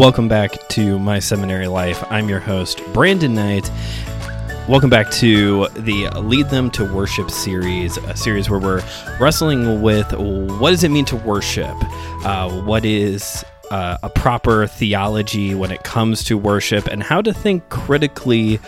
[0.00, 2.02] Welcome back to My Seminary Life.
[2.10, 3.70] I'm your host, Brandon Knight.
[4.66, 8.82] Welcome back to the Lead Them to Worship series, a series where we're
[9.20, 11.76] wrestling with what does it mean to worship?
[12.24, 17.34] Uh, what is uh, a proper theology when it comes to worship and how to
[17.34, 18.58] think critically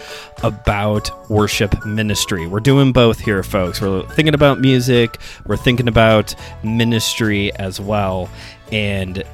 [0.43, 2.47] about worship ministry.
[2.47, 3.81] We're doing both here, folks.
[3.81, 8.29] We're thinking about music, we're thinking about ministry as well.
[8.71, 9.25] And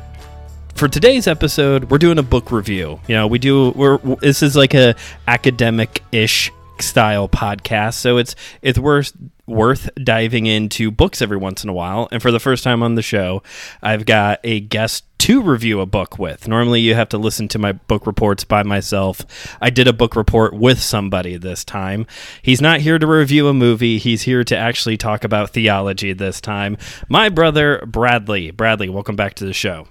[0.78, 3.00] for today's episode, we're doing a book review.
[3.08, 4.94] You know, we do we're this is like a
[5.26, 9.12] academic-ish style podcast, so it's it's worth
[9.44, 12.06] worth diving into books every once in a while.
[12.12, 13.42] And for the first time on the show,
[13.82, 16.46] I've got a guest to review a book with.
[16.46, 19.56] Normally, you have to listen to my book reports by myself.
[19.60, 22.06] I did a book report with somebody this time.
[22.40, 26.40] He's not here to review a movie, he's here to actually talk about theology this
[26.40, 26.76] time.
[27.08, 28.52] My brother, Bradley.
[28.52, 29.88] Bradley, welcome back to the show.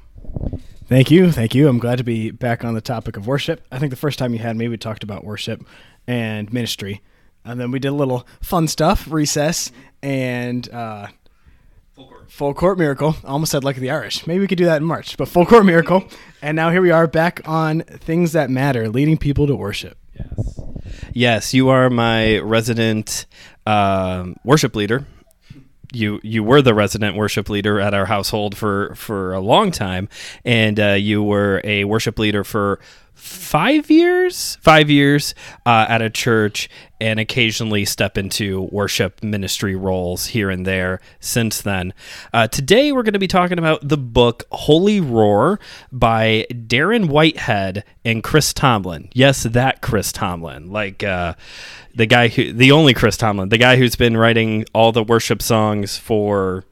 [0.87, 1.33] Thank you.
[1.33, 1.67] Thank you.
[1.67, 3.61] I'm glad to be back on the topic of worship.
[3.69, 5.65] I think the first time you had me, we talked about worship
[6.07, 7.01] and ministry.
[7.43, 9.69] And then we did a little fun stuff, recess,
[10.01, 11.07] and uh,
[11.93, 12.31] full, court.
[12.31, 13.17] full court miracle.
[13.25, 14.25] I almost said like the Irish.
[14.25, 16.07] Maybe we could do that in March, but full court miracle.
[16.41, 19.97] and now here we are back on things that matter, leading people to worship.
[20.17, 20.59] Yes.
[21.11, 23.25] Yes, you are my resident
[23.65, 25.05] uh, worship leader
[25.93, 30.09] you you were the resident worship leader at our household for for a long time,
[30.43, 32.79] and uh, you were a worship leader for
[33.17, 35.33] five years, five years
[35.65, 36.69] uh, at a church,
[37.01, 41.93] and occasionally step into worship ministry roles here and there since then.
[42.33, 45.59] Uh, today, we're going to be talking about the book Holy Roar
[45.91, 49.09] by Darren Whitehead and Chris Tomlin.
[49.13, 51.33] Yes, that Chris Tomlin, like uh,
[51.95, 55.41] the guy who, the only Chris Tomlin, the guy who's been writing all the worship
[55.41, 56.63] songs for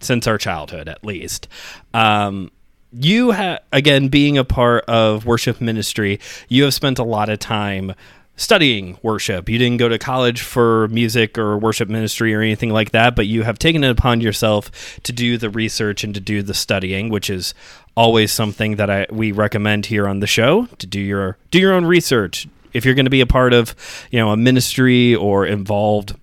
[0.00, 1.48] since our childhood, at least.
[1.94, 2.50] Um,
[2.92, 7.38] you have again being a part of worship ministry you have spent a lot of
[7.38, 7.94] time
[8.36, 9.48] studying worship.
[9.48, 13.26] You didn't go to college for music or worship ministry or anything like that but
[13.26, 17.08] you have taken it upon yourself to do the research and to do the studying
[17.08, 17.54] which is
[17.96, 21.72] always something that I, we recommend here on the show to do your do your
[21.72, 22.48] own research.
[22.72, 23.74] If you're going to be a part of
[24.10, 26.16] you know a ministry or involved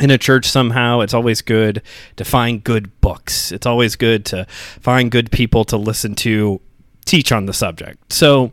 [0.00, 1.82] in a church somehow it's always good
[2.16, 3.52] to find good books.
[3.52, 6.60] It's always good to find good people to listen to
[7.04, 8.12] teach on the subject.
[8.12, 8.52] So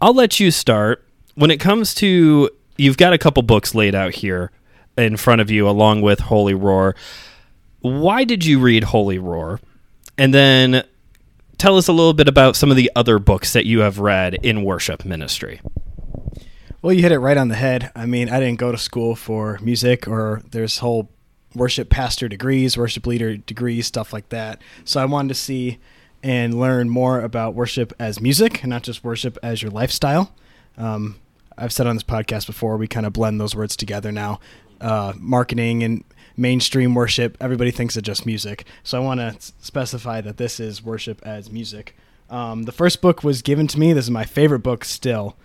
[0.00, 1.04] i'll let you start.
[1.34, 4.50] When it comes to you've got a couple books laid out here
[4.96, 6.96] in front of you along with holy roar.
[7.80, 9.60] Why did you read holy roar?
[10.16, 10.84] And then
[11.58, 14.34] tell us a little bit about some of the other books that you have read
[14.34, 15.60] in worship ministry
[16.82, 17.90] well, you hit it right on the head.
[17.94, 21.08] I mean, I didn't go to school for music or there's whole
[21.54, 24.60] worship pastor degrees, worship leader degrees, stuff like that.
[24.84, 25.78] So I wanted to see
[26.22, 30.34] and learn more about worship as music and not just worship as your lifestyle.
[30.76, 31.16] Um,
[31.56, 34.40] I've said on this podcast before, we kind of blend those words together now.
[34.80, 36.04] Uh, marketing and
[36.36, 38.64] mainstream worship, everybody thinks of just music.
[38.84, 41.96] So I want to specify that this is worship as music.
[42.30, 43.92] Um, the first book was given to me.
[43.92, 45.36] This is my favorite book still.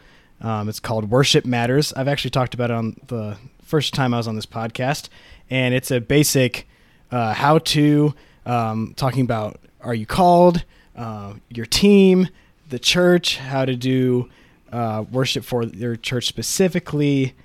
[0.42, 1.94] Um, it's called Worship Matters.
[1.94, 5.10] I've actually talked about it on the first time I was on this podcast,
[5.50, 6.68] and it's a basic
[7.12, 8.14] uh, how to
[8.46, 10.64] um, talking about are you called,
[10.96, 12.30] uh, your team,
[12.70, 14.30] the church, how to do
[14.72, 17.36] uh, worship for your church specifically,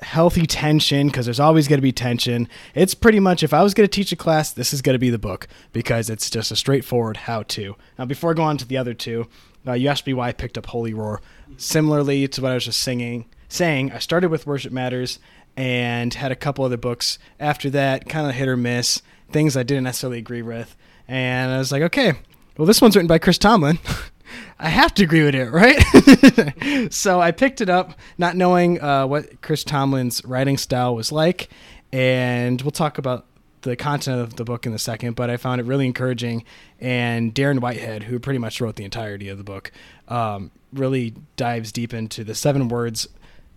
[0.00, 2.48] healthy tension because there's always going to be tension.
[2.74, 4.98] It's pretty much if I was going to teach a class, this is going to
[4.98, 7.76] be the book because it's just a straightforward how to.
[7.98, 9.28] Now, before I go on to the other two,
[9.66, 11.20] uh, you asked me why I picked up Holy Roar.
[11.56, 15.18] Similarly to what I was just singing, saying, I started with Worship Matters
[15.56, 19.64] and had a couple other books after that, kind of hit or miss, things I
[19.64, 20.76] didn't necessarily agree with.
[21.08, 22.12] And I was like, okay,
[22.56, 23.78] well, this one's written by Chris Tomlin.
[24.58, 26.92] I have to agree with it, right?
[26.92, 31.48] so I picked it up, not knowing uh, what Chris Tomlin's writing style was like.
[31.92, 33.26] And we'll talk about
[33.62, 36.44] the content of the book in a second, but I found it really encouraging.
[36.80, 39.72] And Darren Whitehead, who pretty much wrote the entirety of the book,
[40.08, 43.08] um, really dives deep into the seven words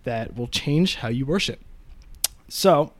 [0.04, 1.60] that will change how you worship.
[2.48, 2.92] So,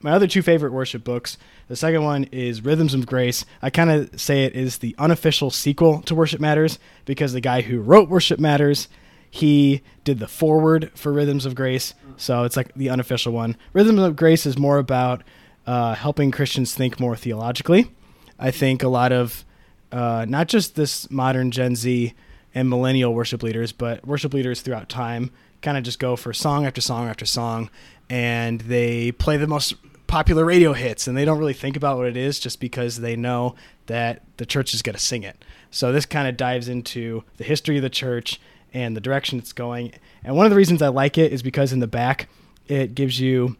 [0.00, 1.36] my other two favorite worship books.
[1.68, 3.44] The second one is Rhythms of Grace.
[3.60, 7.62] I kind of say it is the unofficial sequel to Worship Matters because the guy
[7.62, 8.88] who wrote Worship Matters,
[9.28, 11.94] he did the foreword for Rhythms of Grace.
[12.16, 13.56] So it's like the unofficial one.
[13.72, 15.22] Rhythms of Grace is more about
[15.66, 17.90] uh, helping Christians think more theologically.
[18.38, 19.44] I think a lot of
[19.90, 22.14] uh, not just this modern Gen Z
[22.56, 25.30] and millennial worship leaders, but worship leaders throughout time
[25.60, 27.68] kind of just go for song after song after song,
[28.08, 29.74] and they play the most
[30.06, 33.14] popular radio hits, and they don't really think about what it is just because they
[33.14, 33.54] know
[33.86, 35.44] that the church is going to sing it.
[35.70, 38.40] So this kind of dives into the history of the church
[38.72, 39.92] and the direction it's going.
[40.24, 42.28] And one of the reasons I like it is because in the back
[42.68, 43.56] it gives you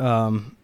[0.00, 0.56] um,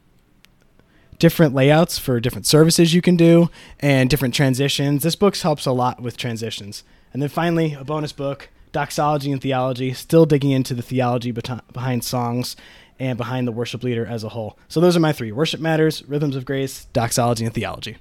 [1.19, 5.05] different layouts for different services you can do and different transitions.
[5.05, 6.83] This book helps a lot with transitions.
[7.13, 12.05] And then finally, a bonus book, Doxology and Theology, still digging into the theology behind
[12.05, 12.57] songs
[12.99, 14.59] and behind the worship leader as a whole.
[14.69, 17.97] So those are my three Worship Matters, Rhythms of Grace, Doxology, and Theology.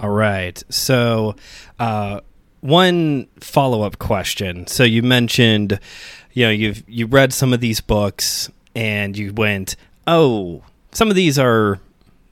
[0.00, 0.62] All right.
[0.68, 1.36] So,
[1.78, 2.20] uh,
[2.60, 4.66] one follow up question.
[4.66, 5.78] So, you mentioned,
[6.32, 9.76] you know, you've you read some of these books and you went,
[10.06, 10.62] oh,
[10.92, 11.80] some of these are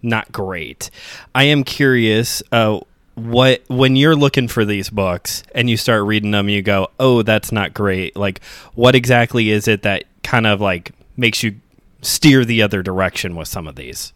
[0.03, 0.91] not great.
[1.35, 2.43] I am curious.
[2.53, 2.81] Uh,
[3.17, 7.23] what when you're looking for these books and you start reading them you go oh
[7.23, 8.15] that's not great.
[8.15, 8.43] Like
[8.75, 11.57] what exactly is it that kind of like makes you
[12.03, 14.13] steer the other direction with some of these?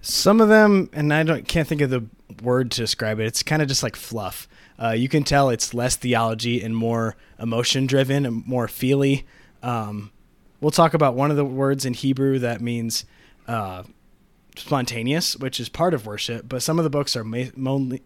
[0.00, 2.04] Some of them and i don't can't think of the
[2.42, 4.48] word to describe it it's kind of just like fluff.
[4.80, 9.26] Uh, you can tell it's less theology and more emotion driven and more feely.
[9.60, 10.12] Um,
[10.60, 13.04] we'll talk about one of the words in hebrew that means
[13.48, 13.82] uh,
[14.58, 18.02] spontaneous, which is part of worship, but some of the books are ma- mainly,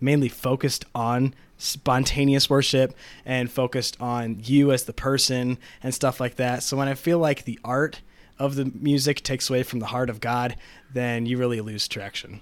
[0.00, 2.94] mainly focused on spontaneous worship
[3.24, 6.62] and focused on you as the person and stuff like that.
[6.62, 8.00] So when I feel like the art
[8.38, 10.56] of the music takes away from the heart of God,
[10.92, 12.40] then you really lose traction.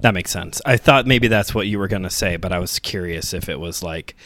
[0.00, 0.60] That makes sense.
[0.64, 3.48] I thought maybe that's what you were going to say, but I was curious if
[3.48, 4.16] it was like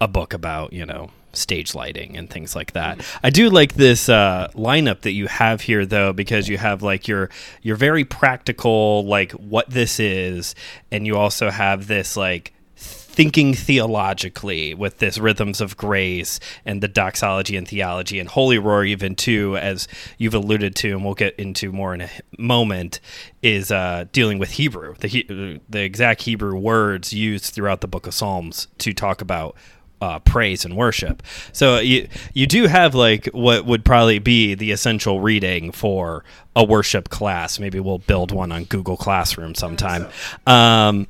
[0.00, 3.00] a book about, you know, stage lighting and things like that.
[3.22, 7.08] I do like this uh, lineup that you have here though because you have like
[7.08, 7.30] your
[7.62, 10.54] your very practical like what this is
[10.90, 16.88] and you also have this like thinking theologically with this rhythms of grace and the
[16.88, 21.34] doxology and theology and holy roar even too as you've alluded to and we'll get
[21.34, 23.00] into more in a moment
[23.42, 28.06] is uh, dealing with hebrew the, he- the exact hebrew words used throughout the book
[28.06, 29.56] of psalms to talk about
[30.00, 31.22] uh, praise and worship.
[31.52, 36.24] So you you do have like what would probably be the essential reading for
[36.56, 37.58] a worship class.
[37.58, 40.06] Maybe we'll build one on Google Classroom sometime.
[40.46, 41.06] Um,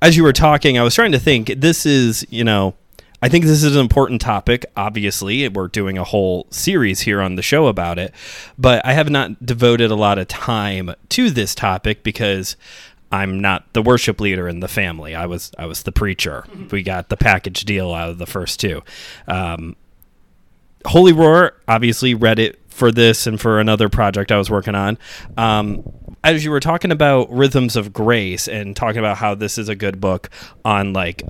[0.00, 1.52] as you were talking, I was trying to think.
[1.56, 2.74] This is you know.
[3.24, 4.66] I think this is an important topic.
[4.76, 8.12] Obviously, we're doing a whole series here on the show about it,
[8.58, 12.56] but I have not devoted a lot of time to this topic because
[13.12, 15.14] I'm not the worship leader in the family.
[15.14, 16.44] I was I was the preacher.
[16.70, 18.82] We got the package deal out of the first two.
[19.28, 19.76] Um,
[20.86, 24.98] Holy Roar obviously read it for this and for another project I was working on.
[25.36, 25.84] Um,
[26.24, 29.74] as you were talking about rhythms of grace and talking about how this is a
[29.74, 30.30] good book
[30.64, 31.22] on like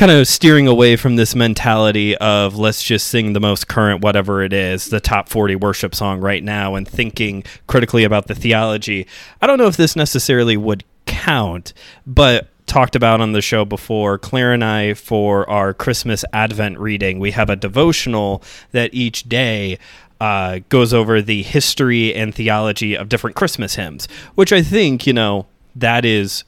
[0.00, 4.42] kind of steering away from this mentality of let's just sing the most current whatever
[4.42, 9.06] it is the top 40 worship song right now and thinking critically about the theology.
[9.42, 11.74] I don't know if this necessarily would count
[12.06, 17.18] but talked about on the show before claire and i for our christmas advent reading
[17.18, 19.76] we have a devotional that each day
[20.20, 25.12] uh, goes over the history and theology of different christmas hymns which i think you
[25.12, 26.44] know that is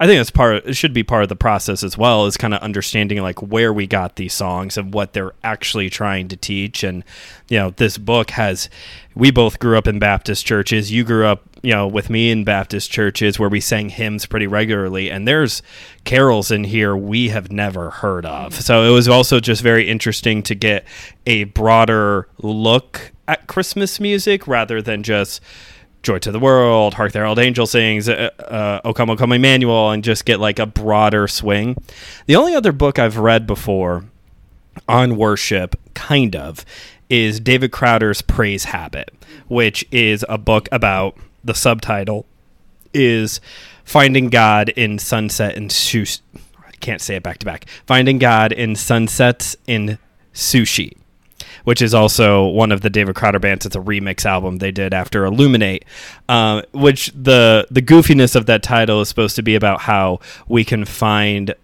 [0.00, 0.64] I think that's part.
[0.64, 2.26] It should be part of the process as well.
[2.26, 6.28] Is kind of understanding like where we got these songs and what they're actually trying
[6.28, 6.84] to teach.
[6.84, 7.02] And
[7.48, 8.70] you know, this book has.
[9.16, 10.92] We both grew up in Baptist churches.
[10.92, 14.46] You grew up, you know, with me in Baptist churches where we sang hymns pretty
[14.46, 15.10] regularly.
[15.10, 15.60] And there's
[16.04, 18.54] carols in here we have never heard of.
[18.54, 20.84] So it was also just very interesting to get
[21.26, 25.42] a broader look at Christmas music rather than just
[26.02, 29.32] Joy to the World, Hark the Herald Angel Sings, uh, uh, O Come, O Come
[29.32, 31.76] Emmanuel, and just get like a broader swing.
[32.26, 34.04] The only other book I've read before
[34.88, 36.64] on worship, kind of,
[37.10, 39.12] is David Crowder's Praise Habit,
[39.48, 42.26] which is a book about the subtitle
[42.94, 43.40] is
[43.84, 46.20] Finding God in Sunset and Sushi.
[46.58, 47.64] I can't say it back to back.
[47.86, 49.98] Finding God in Sunsets in
[50.34, 50.92] Sushi
[51.68, 53.66] which is also one of the David Crowder bands.
[53.66, 55.84] It's a remix album they did after Illuminate,
[56.26, 60.64] uh, which the the goofiness of that title is supposed to be about how we
[60.64, 61.54] can find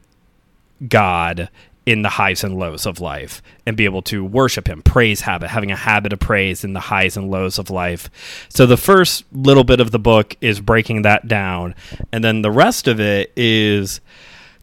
[0.86, 1.48] God
[1.86, 5.48] in the highs and lows of life and be able to worship him praise habit
[5.48, 8.08] having a habit of praise in the highs and lows of life
[8.48, 11.74] so the first little bit of the book is breaking that down
[12.10, 14.00] and then the rest of it is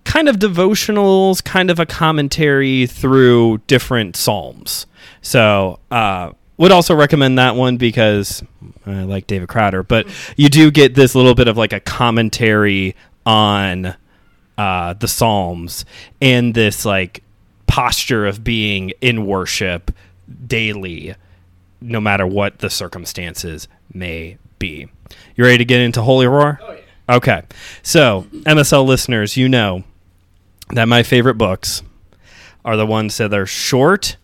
[0.03, 4.85] kind of devotionals kind of a commentary through different psalms
[5.21, 8.43] so, uh, would also recommend that one because
[8.85, 12.95] I like David Crowder, but you do get this little bit of like a commentary
[13.25, 13.95] on
[14.57, 15.85] uh, the Psalms
[16.21, 17.23] and this like
[17.67, 19.91] posture of being in worship
[20.47, 21.15] daily
[21.79, 24.87] no matter what the circumstances may be.
[25.35, 26.59] You ready to get into Holy Roar?
[26.61, 27.15] Oh, yeah.
[27.15, 27.41] Okay.
[27.81, 29.83] So, MSL listeners, you know
[30.73, 31.83] that my favorite books
[32.63, 34.17] are the ones that are short,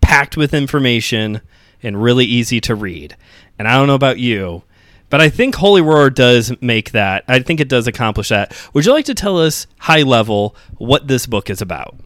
[0.00, 1.40] packed with information,
[1.82, 3.16] and really easy to read.
[3.58, 4.62] And I don't know about you,
[5.10, 7.24] but I think Holy Roar does make that.
[7.28, 8.56] I think it does accomplish that.
[8.72, 11.96] Would you like to tell us, high level, what this book is about?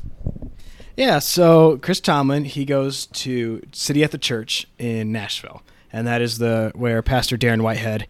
[0.96, 5.62] Yeah, so Chris Tomlin, he goes to City at the Church in Nashville,
[5.92, 8.08] and that is the where Pastor Darren Whitehead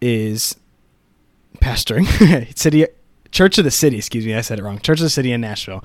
[0.00, 0.54] is
[1.56, 2.06] pastoring.
[2.58, 2.86] City
[3.32, 4.78] Church of the City, excuse me, I said it wrong.
[4.78, 5.82] Church of the City in Nashville.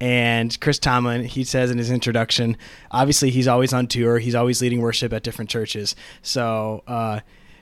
[0.00, 2.56] And Chris Tomlin, he says in his introduction,
[2.90, 5.94] obviously he's always on tour, he's always leading worship at different churches.
[6.22, 7.20] So uh,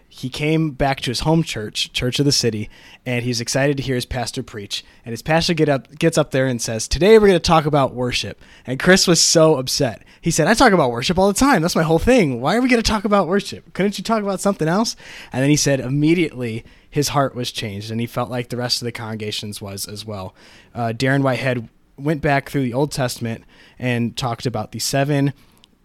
[0.09, 2.71] he came back to his home church, Church of the City,
[3.05, 4.85] and he's excited to hear his pastor preach.
[5.05, 7.66] And his pastor get up, gets up there and says, "Today we're going to talk
[7.66, 10.02] about worship." And Chris was so upset.
[10.21, 11.61] He said, "I talk about worship all the time.
[11.61, 12.40] That's my whole thing.
[12.40, 13.75] Why are we going to talk about worship?
[13.75, 14.97] Couldn't you talk about something else?"
[15.33, 16.64] And then he said, immediately
[16.97, 20.07] his heart was changed, and he felt like the rest of the congregations was as
[20.07, 20.35] well.
[20.75, 23.45] Uh, Darren Whitehead went back through the Old Testament
[23.79, 25.35] and talked about the seven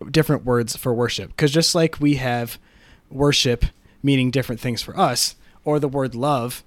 [0.09, 2.57] different words for worship, because just like we have
[3.09, 3.65] worship
[4.01, 6.63] meaning different things for us, or the word love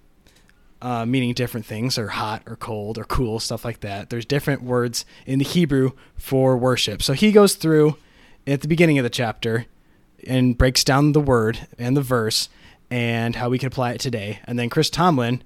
[0.83, 4.11] uh, meaning different things, or hot, or cold, or cool, stuff like that.
[4.11, 7.03] There's different words in the Hebrew for worship.
[7.03, 7.97] So he goes through
[8.47, 9.65] at the beginning of the chapter
[10.27, 12.51] and breaks down the word and the verse
[12.91, 14.41] and how we can apply it today.
[14.45, 15.43] And then Chris Tomlin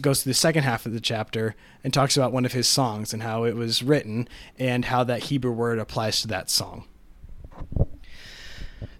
[0.00, 3.12] goes to the second half of the chapter and talks about one of his songs
[3.12, 4.28] and how it was written
[4.58, 6.84] and how that Hebrew word applies to that song.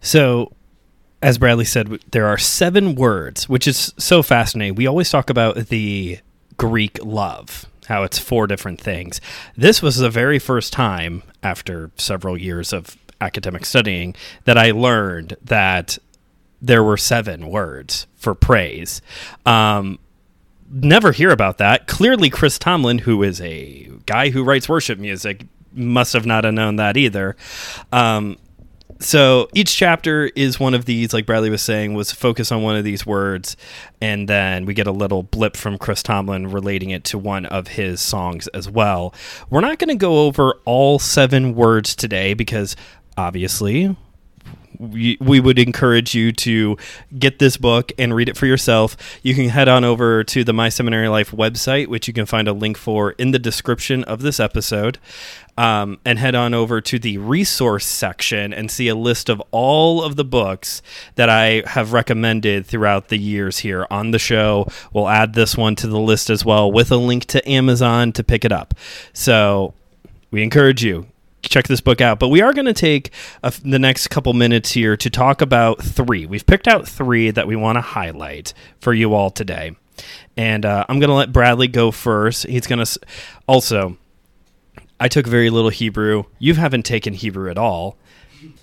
[0.00, 0.52] So,
[1.22, 4.74] as Bradley said, there are seven words, which is so fascinating.
[4.74, 6.18] We always talk about the
[6.56, 9.20] Greek love, how it's four different things.
[9.56, 14.14] This was the very first time, after several years of academic studying,
[14.44, 15.98] that I learned that
[16.66, 19.00] there were seven words for praise.
[19.44, 19.98] Um,
[20.70, 21.86] never hear about that.
[21.86, 26.54] Clearly, Chris Tomlin, who is a guy who writes worship music, must have not have
[26.54, 27.36] known that either.
[27.92, 28.36] Um,
[28.98, 32.76] so each chapter is one of these, like Bradley was saying, was focused on one
[32.76, 33.56] of these words,
[34.00, 37.68] and then we get a little blip from Chris Tomlin relating it to one of
[37.68, 39.14] his songs as well.
[39.50, 42.74] We're not going to go over all seven words today because
[43.18, 43.94] obviously
[44.78, 46.76] we, we would encourage you to
[47.18, 48.96] get this book and read it for yourself.
[49.22, 52.48] You can head on over to the My Seminary Life website, which you can find
[52.48, 54.98] a link for in the description of this episode.
[55.58, 60.02] Um, and head on over to the resource section and see a list of all
[60.02, 60.82] of the books
[61.14, 64.68] that I have recommended throughout the years here on the show.
[64.92, 68.22] We'll add this one to the list as well with a link to Amazon to
[68.22, 68.74] pick it up.
[69.14, 69.72] So
[70.30, 71.06] we encourage you
[71.48, 72.18] check this book out.
[72.18, 73.10] But we are going to take
[73.42, 76.26] a, the next couple minutes here to talk about three.
[76.26, 79.76] We've picked out three that we want to highlight for you all today.
[80.36, 82.46] And uh, I'm going to let Bradley go first.
[82.46, 83.00] He's going to
[83.46, 83.96] also.
[84.98, 86.24] I took very little Hebrew.
[86.38, 87.96] You haven't taken Hebrew at all.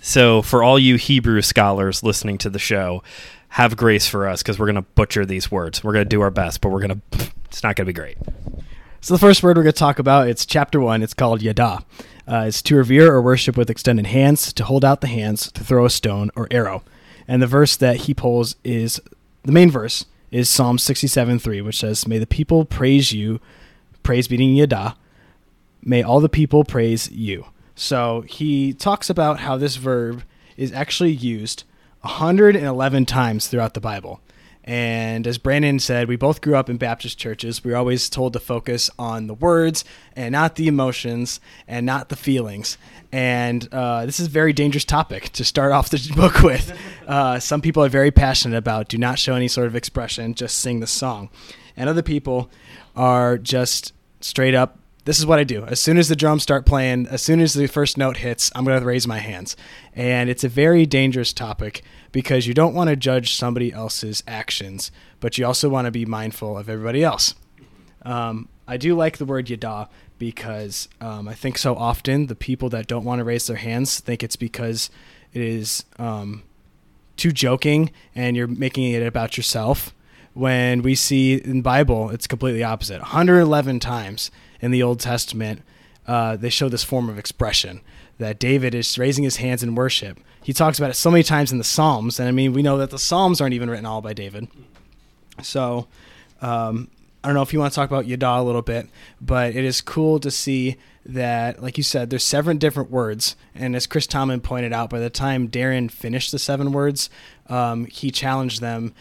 [0.00, 3.02] So, for all you Hebrew scholars listening to the show,
[3.50, 5.84] have grace for us because we're going to butcher these words.
[5.84, 7.30] We're going to do our best, but we're going to.
[7.46, 8.16] It's not going to be great.
[9.04, 11.02] So the first word we're going to talk about, it's chapter one.
[11.02, 11.84] It's called yada.
[12.26, 15.62] Uh, it's to revere or worship with extended hands, to hold out the hands, to
[15.62, 16.82] throw a stone or arrow.
[17.28, 19.02] And the verse that he pulls is
[19.42, 23.42] the main verse is Psalm 67 3, which says, May the people praise you,
[24.02, 24.96] praise being yada.
[25.82, 27.44] May all the people praise you.
[27.74, 30.22] So he talks about how this verb
[30.56, 31.64] is actually used
[32.00, 34.22] 111 times throughout the Bible.
[34.66, 37.62] And as Brandon said, we both grew up in Baptist churches.
[37.62, 39.84] We were always told to focus on the words
[40.16, 42.78] and not the emotions and not the feelings.
[43.12, 46.76] And uh, this is a very dangerous topic to start off the book with.
[47.06, 50.58] Uh, some people are very passionate about do not show any sort of expression, just
[50.58, 51.28] sing the song.
[51.76, 52.50] And other people
[52.96, 55.64] are just straight up this is what I do.
[55.66, 58.64] As soon as the drums start playing, as soon as the first note hits, I'm
[58.64, 59.54] going to raise my hands.
[59.94, 61.82] And it's a very dangerous topic
[62.14, 66.06] because you don't want to judge somebody else's actions, but you also want to be
[66.06, 67.34] mindful of everybody else.
[68.02, 72.68] Um, I do like the word yada because um, I think so often the people
[72.68, 74.90] that don't want to raise their hands think it's because
[75.32, 76.44] it is um,
[77.16, 79.92] too joking and you're making it about yourself.
[80.34, 83.00] When we see in Bible, it's completely opposite.
[83.00, 84.30] 111 times
[84.60, 85.62] in the Old Testament,
[86.06, 87.80] uh, they show this form of expression
[88.18, 90.18] that David is raising his hands in worship.
[90.42, 92.78] He talks about it so many times in the Psalms, and I mean, we know
[92.78, 94.48] that the Psalms aren't even written all by David.
[95.42, 95.88] So,
[96.40, 96.88] um,
[97.22, 98.88] I don't know if you want to talk about Yada a little bit,
[99.20, 103.34] but it is cool to see that, like you said, there's seven different words.
[103.54, 107.08] And as Chris Tomlin pointed out, by the time Darren finished the seven words,
[107.48, 108.94] um, he challenged them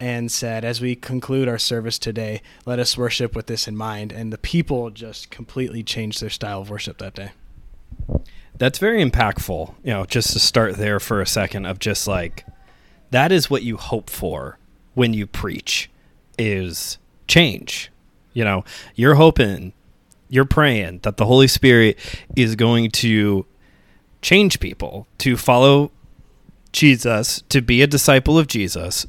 [0.00, 4.12] and said, As we conclude our service today, let us worship with this in mind.
[4.12, 7.30] And the people just completely changed their style of worship that day.
[8.58, 9.74] That's very impactful.
[9.84, 12.44] You know, just to start there for a second of just like
[13.10, 14.58] that is what you hope for
[14.94, 15.90] when you preach
[16.38, 17.90] is change.
[18.32, 19.72] You know, you're hoping,
[20.28, 21.98] you're praying that the Holy Spirit
[22.36, 23.46] is going to
[24.22, 25.90] change people to follow
[26.72, 29.06] Jesus, to be a disciple of Jesus,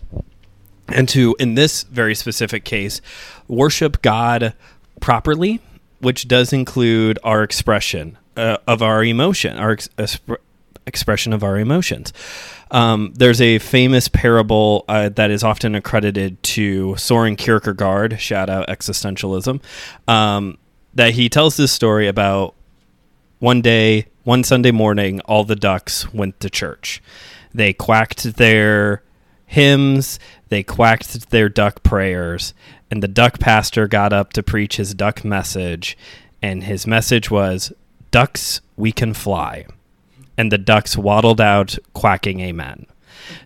[0.88, 3.02] and to, in this very specific case,
[3.48, 4.54] worship God
[5.02, 5.60] properly,
[6.00, 10.20] which does include our expression uh, of our emotion, our ex-
[10.88, 12.14] expression of our emotions.
[12.72, 18.68] Um, there's a famous parable uh, that is often accredited to Soren Kierkegaard, shout out
[18.68, 19.62] existentialism,
[20.08, 20.58] um,
[20.94, 22.56] that he tells this story about
[23.40, 27.02] one day, one Sunday morning, all the ducks went to church.
[27.54, 29.04] They quacked their
[29.46, 30.20] hymns,
[30.50, 32.54] they quacked their duck prayers,
[32.92, 35.98] and the duck pastor got up to preach his duck message.
[36.42, 37.74] And his message was,
[38.12, 39.66] Ducks, we can fly
[40.40, 42.86] and the ducks waddled out quacking amen.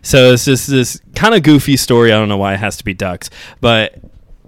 [0.00, 2.12] So it's just this kind of goofy story.
[2.12, 3.28] I don't know why it has to be ducks,
[3.60, 3.98] but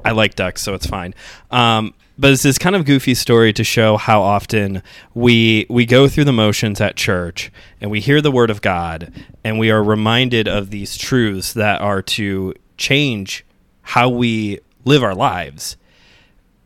[0.05, 1.13] I like ducks, so it's fine.
[1.51, 6.07] Um, but it's this kind of goofy story to show how often we we go
[6.07, 9.83] through the motions at church and we hear the word of God and we are
[9.83, 13.45] reminded of these truths that are to change
[13.83, 15.77] how we live our lives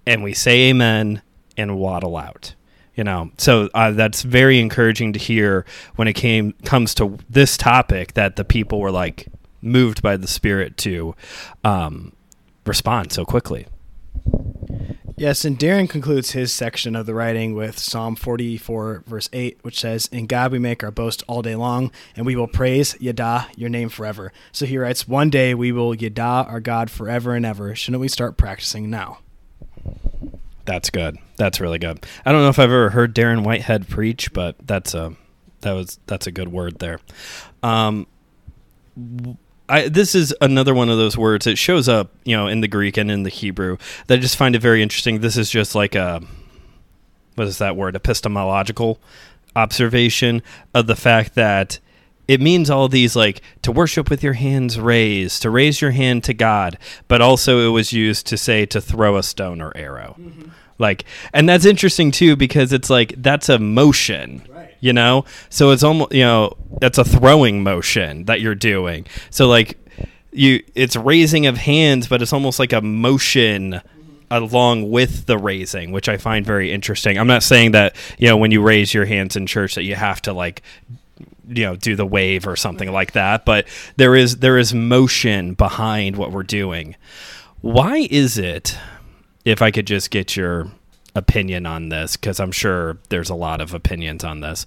[0.06, 1.22] and we say amen
[1.56, 2.54] and waddle out
[3.00, 5.64] you know so uh, that's very encouraging to hear
[5.96, 9.26] when it came comes to this topic that the people were like
[9.62, 11.14] moved by the spirit to
[11.64, 12.12] um,
[12.66, 13.66] respond so quickly
[15.16, 19.78] Yes, and Darren concludes his section of the writing with Psalm 44, verse 8, which
[19.78, 23.48] says, In God we make our boast all day long, and we will praise Yada,
[23.54, 24.32] your name forever.
[24.50, 27.74] So he writes, One day we will Yada our God forever and ever.
[27.74, 29.18] Shouldn't we start practicing now?
[30.70, 31.18] That's good.
[31.34, 32.06] That's really good.
[32.24, 35.16] I don't know if I've ever heard Darren Whitehead preach, but that's a
[35.62, 37.00] that was that's a good word there.
[37.64, 38.06] Um,
[39.68, 41.48] I, this is another one of those words.
[41.48, 43.78] It shows up, you know, in the Greek and in the Hebrew.
[44.06, 45.22] That I just find it very interesting.
[45.22, 46.22] This is just like a
[47.34, 47.96] what is that word?
[47.96, 49.00] Epistemological
[49.56, 50.40] observation
[50.72, 51.80] of the fact that
[52.30, 56.22] it means all these like to worship with your hands raised, to raise your hand
[56.22, 60.14] to God, but also it was used to say to throw a stone or arrow.
[60.16, 60.50] Mm-hmm.
[60.78, 64.76] Like, and that's interesting too because it's like that's a motion, right.
[64.78, 65.24] you know.
[65.48, 69.06] So it's almost you know that's a throwing motion that you're doing.
[69.30, 69.76] So like
[70.30, 74.22] you, it's raising of hands, but it's almost like a motion mm-hmm.
[74.30, 77.18] along with the raising, which I find very interesting.
[77.18, 79.96] I'm not saying that you know when you raise your hands in church that you
[79.96, 80.62] have to like
[81.50, 85.54] you know do the wave or something like that, but there is there is motion
[85.54, 86.96] behind what we're doing.
[87.60, 88.78] Why is it?
[89.44, 90.70] if I could just get your
[91.14, 94.66] opinion on this, because I'm sure there's a lot of opinions on this,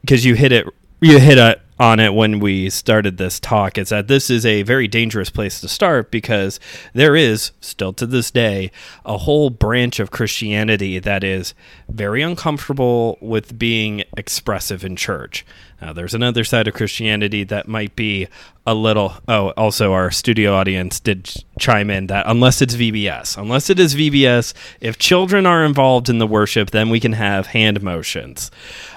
[0.00, 0.66] because you hit it,
[1.00, 4.62] you hit it on it when we started this talk is that this is a
[4.62, 6.60] very dangerous place to start because
[6.92, 8.70] there is still to this day
[9.04, 11.54] a whole branch of Christianity that is
[11.88, 15.44] very uncomfortable with being expressive in church.
[15.80, 18.28] Now, there's another side of Christianity that might be
[18.64, 19.14] a little.
[19.26, 23.96] Oh, also, our studio audience did chime in that unless it's VBS, unless it is
[23.96, 28.52] VBS, if children are involved in the worship, then we can have hand motions.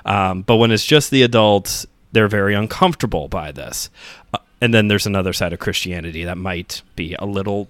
[0.06, 3.90] Um, but when it's just the adults, they're very uncomfortable by this.
[4.34, 7.68] Uh, and then there's another side of Christianity that might be a little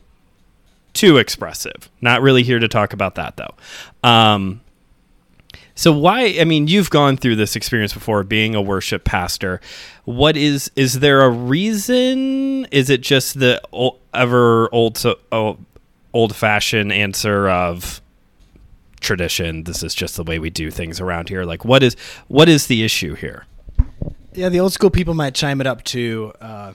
[0.93, 1.89] too expressive.
[1.99, 3.55] Not really here to talk about that though.
[4.08, 4.62] Um,
[5.73, 6.38] so why?
[6.39, 9.60] I mean, you've gone through this experience before, being a worship pastor.
[10.05, 10.71] What is?
[10.75, 12.65] Is there a reason?
[12.65, 15.58] Is it just the old, ever old, so, oh,
[16.13, 17.99] old-fashioned answer of
[19.01, 19.63] tradition?
[19.63, 21.43] This is just the way we do things around here.
[21.43, 21.97] Like, what is?
[22.27, 23.45] What is the issue here?
[24.36, 26.34] Yeah, the old school people might chime it up to.
[26.41, 26.74] Uh,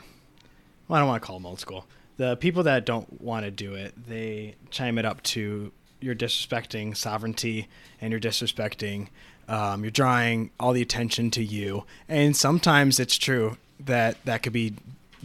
[0.89, 1.87] well, I don't want to call them old school.
[2.17, 5.71] The people that don't want to do it, they chime it up to
[6.01, 7.69] you're disrespecting sovereignty
[8.01, 9.09] and you're disrespecting.
[9.47, 14.55] Um, you're drawing all the attention to you, and sometimes it's true that that could
[14.55, 14.75] be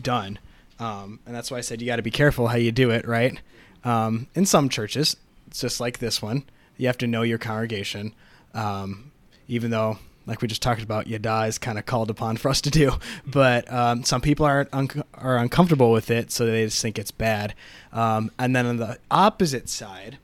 [0.02, 0.38] done.
[0.78, 3.08] Um, and that's why I said you got to be careful how you do it,
[3.08, 3.40] right?
[3.86, 5.16] Um, in some churches,
[5.48, 6.44] it's just like this one.
[6.76, 8.14] You have to know your congregation,
[8.54, 9.12] um,
[9.48, 12.62] even though like we just talked about, Yada is kind of called upon for us
[12.62, 12.94] to do.
[13.26, 17.12] But um, some people are un- are uncomfortable with it, so they just think it's
[17.12, 17.54] bad.
[17.94, 20.18] Um, and then on the opposite side,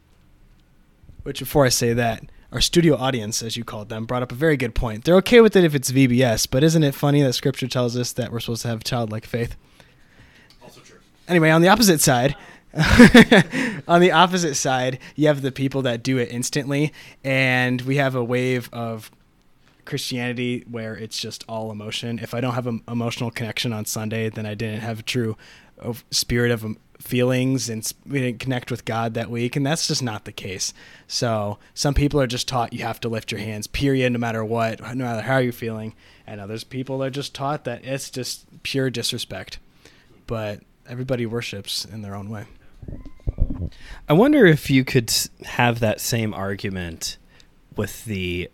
[1.24, 4.36] which before I say that, our studio audience, as you called them, brought up a
[4.36, 5.06] very good point.
[5.06, 8.12] They're okay with it if it's VBS, but isn't it funny that Scripture tells us
[8.14, 9.56] that we're supposed to have childlike faith?
[10.62, 11.00] Also true.
[11.30, 12.36] Anyway, on the opposite side,
[13.88, 16.92] on the opposite side, you have the people that do it instantly,
[17.24, 19.12] and we have a wave of
[19.92, 22.18] Christianity where it's just all emotion.
[22.18, 25.36] If I don't have an emotional connection on Sunday, then I didn't have a true
[26.12, 30.02] spirit of um, feelings and we didn't connect with God that week, and that's just
[30.02, 30.74] not the case.
[31.08, 34.46] So some people are just taught you have to lift your hands, period, no matter
[34.46, 35.94] what, no matter how you're feeling,
[36.26, 39.60] and others people are just taught that it's just pure disrespect.
[40.26, 42.46] But everybody worships in their own way.
[44.08, 47.18] I wonder if you could have that same argument
[47.76, 48.50] with the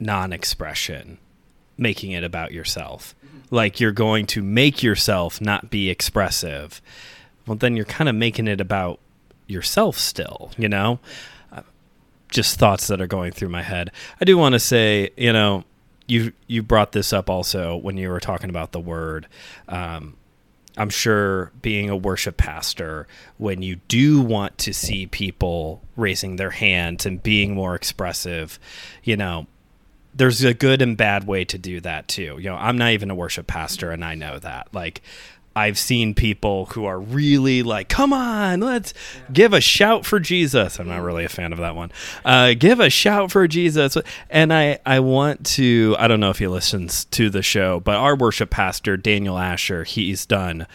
[0.00, 1.18] non expression,
[1.76, 3.14] making it about yourself.
[3.50, 6.82] Like you're going to make yourself not be expressive.
[7.46, 9.00] Well, then you're kind of making it about
[9.46, 10.98] yourself still, you know?
[11.50, 11.62] Uh,
[12.28, 13.90] Just thoughts that are going through my head.
[14.20, 15.64] I do want to say, you know,
[16.06, 19.26] you you brought this up also when you were talking about the word.
[19.68, 20.16] Um,
[20.76, 23.06] I'm sure being a worship pastor,
[23.36, 28.58] when you do want to see people raising their hands and being more expressive,
[29.02, 29.46] you know,
[30.14, 32.38] there's a good and bad way to do that too.
[32.38, 34.68] You know, I'm not even a worship pastor and I know that.
[34.72, 35.02] Like
[35.58, 38.94] I've seen people who are really like, come on, let's
[39.32, 40.78] give a shout for Jesus.
[40.78, 41.90] I'm not really a fan of that one.
[42.24, 43.96] Uh, give a shout for Jesus.
[44.30, 47.96] And I, I want to, I don't know if he listens to the show, but
[47.96, 50.68] our worship pastor, Daniel Asher, he's done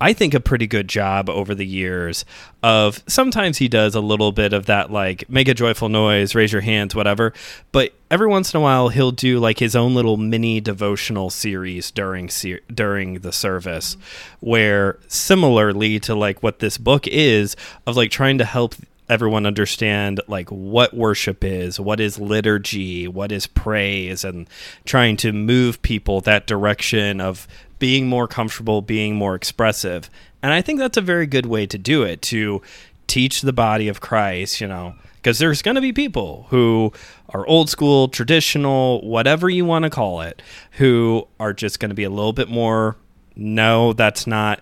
[0.00, 2.24] I think a pretty good job over the years
[2.62, 6.52] of sometimes he does a little bit of that like make a joyful noise, raise
[6.52, 7.32] your hands, whatever.
[7.72, 11.90] But every once in a while he'll do like his own little mini devotional series
[11.90, 12.28] during
[12.72, 13.96] during the service
[14.40, 18.74] where similarly to like what this book is of like trying to help
[19.08, 24.48] everyone understand like what worship is, what is liturgy, what is praise and
[24.84, 27.46] trying to move people that direction of
[27.78, 30.08] being more comfortable, being more expressive.
[30.42, 32.62] And I think that's a very good way to do it to
[33.06, 36.92] teach the body of Christ, you know, because there's going to be people who
[37.30, 41.94] are old school, traditional, whatever you want to call it, who are just going to
[41.94, 42.96] be a little bit more,
[43.36, 44.60] no, that's not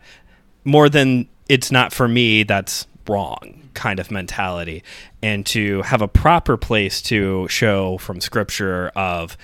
[0.64, 4.83] more than it's not for me, that's wrong kind of mentality.
[5.22, 9.37] And to have a proper place to show from scripture of,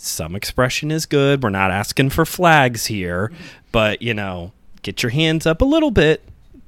[0.00, 1.42] some expression is good.
[1.42, 3.30] We're not asking for flags here,
[3.72, 6.22] but you know, get your hands up a little bit.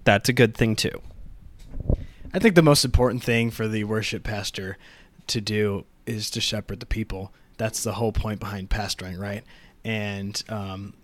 [0.05, 1.01] That's a good thing too.
[2.35, 4.79] I think the most important thing for the worship pastor
[5.29, 7.33] to do is to shepherd the people.
[7.59, 9.45] That's the whole point behind pastoring, right?
[9.85, 10.95] And um,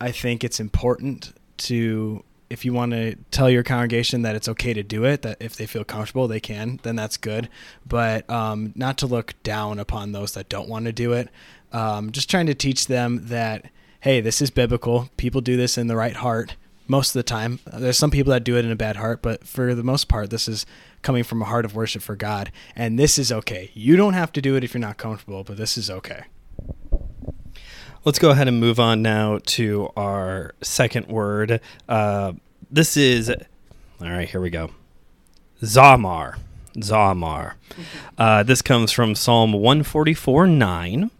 [0.00, 4.72] I think it's important to, if you want to tell your congregation that it's okay
[4.72, 7.48] to do it, that if they feel comfortable, they can, then that's good.
[7.86, 11.28] But um, not to look down upon those that don't want to do it.
[11.72, 13.66] Um, just trying to teach them that,
[14.00, 15.10] hey, this is biblical.
[15.16, 16.56] People do this in the right heart
[16.86, 17.60] most of the time.
[17.66, 20.30] There's some people that do it in a bad heart, but for the most part,
[20.30, 20.64] this is
[21.02, 22.50] coming from a heart of worship for God.
[22.74, 23.70] And this is okay.
[23.74, 26.24] You don't have to do it if you're not comfortable, but this is okay.
[28.04, 31.60] Let's go ahead and move on now to our second word.
[31.88, 32.34] Uh,
[32.70, 33.36] this is, all
[34.08, 34.70] right, here we go.
[35.62, 36.38] Zamar.
[36.76, 37.54] Zamar.
[38.16, 41.10] Uh, this comes from Psalm 144 9.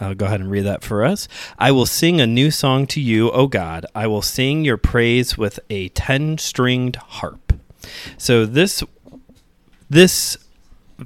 [0.00, 1.28] I'll go ahead and read that for us.
[1.58, 3.86] I will sing a new song to you, O God.
[3.94, 7.52] I will sing your praise with a ten stringed harp.
[8.18, 8.82] So this
[9.88, 10.36] this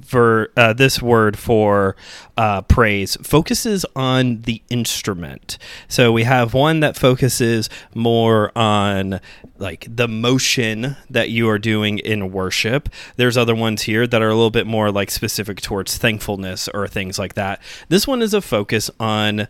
[0.05, 1.95] ver, uh, this word for
[2.37, 5.57] uh, praise focuses on the instrument.
[5.87, 9.19] So we have one that focuses more on
[9.57, 12.89] like the motion that you are doing in worship.
[13.17, 16.87] There's other ones here that are a little bit more like specific towards thankfulness or
[16.87, 17.61] things like that.
[17.89, 19.47] This one is a focus on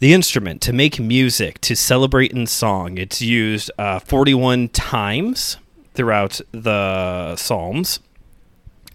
[0.00, 2.98] the instrument to make music to celebrate in song.
[2.98, 5.58] It's used uh, 41 times
[5.94, 8.00] throughout the Psalms.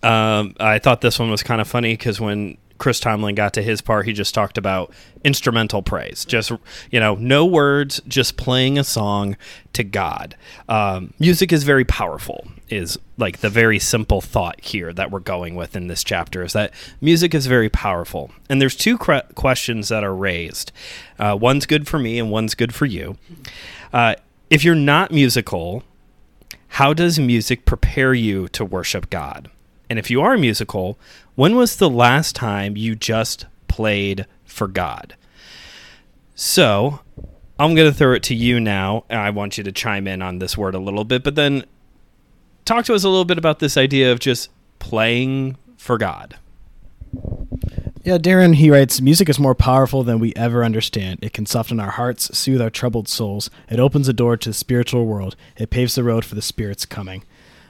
[0.05, 3.63] Um, I thought this one was kind of funny because when Chris Tomlin got to
[3.63, 6.25] his part, he just talked about instrumental praise.
[6.25, 6.51] Just,
[6.91, 9.37] you know, no words, just playing a song
[9.73, 10.35] to God.
[10.67, 15.55] Um, music is very powerful, is like the very simple thought here that we're going
[15.55, 18.31] with in this chapter is that music is very powerful.
[18.49, 20.71] And there's two cre- questions that are raised.
[21.17, 23.17] Uh, one's good for me and one's good for you.
[23.93, 24.15] Uh,
[24.49, 25.83] if you're not musical,
[26.67, 29.49] how does music prepare you to worship God?
[29.89, 30.97] And if you are musical,
[31.35, 35.15] when was the last time you just played for God?
[36.35, 36.99] So,
[37.57, 39.05] I'm going to throw it to you now.
[39.09, 41.65] I want you to chime in on this word a little bit, but then
[42.65, 46.37] talk to us a little bit about this idea of just playing for God.
[48.03, 51.19] Yeah, Darren, he writes Music is more powerful than we ever understand.
[51.23, 53.49] It can soften our hearts, soothe our troubled souls.
[53.69, 55.35] It opens a door to the spiritual world.
[55.57, 57.23] It paves the road for the Spirit's coming.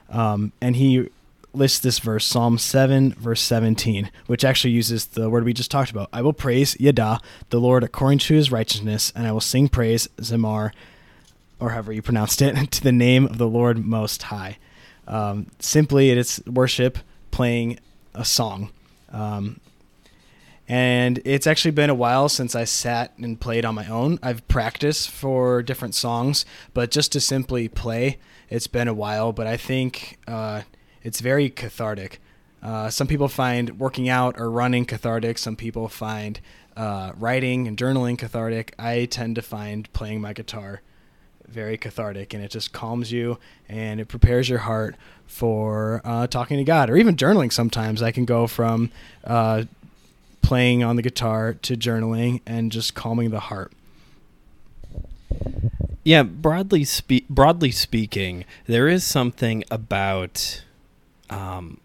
[0.09, 1.09] Um, and he
[1.57, 5.91] lists this verse, Psalm 7, verse 17, which actually uses the word we just talked
[5.91, 6.09] about.
[6.11, 10.07] I will praise Yada, the Lord, according to his righteousness, and I will sing praise,
[10.17, 10.71] Zemar,
[11.59, 14.57] or however you pronounced it, to the name of the Lord Most High.
[15.07, 16.99] Um, simply, it's worship
[17.31, 17.79] playing
[18.13, 18.71] a song.
[19.11, 19.59] Um,
[20.67, 24.17] and it's actually been a while since I sat and played on my own.
[24.23, 28.17] I've practiced for different songs, but just to simply play,
[28.49, 29.31] it's been a while.
[29.31, 30.61] But I think uh,
[31.05, 32.19] it's very cathartic.
[32.63, 35.37] Uh, some people find working out or running cathartic.
[35.37, 36.39] Some people find
[36.75, 38.73] uh, writing and journaling cathartic.
[38.79, 40.81] I tend to find playing my guitar
[41.47, 43.37] very cathartic, and it just calms you
[43.69, 44.95] and it prepares your heart
[45.27, 47.53] for uh, talking to God, or even journaling.
[47.53, 48.89] Sometimes I can go from
[49.23, 49.65] uh,
[50.41, 53.71] playing on the guitar to journaling and just calming the heart.
[56.03, 60.63] Yeah, broadly spe- broadly speaking, there is something about
[61.29, 61.79] um,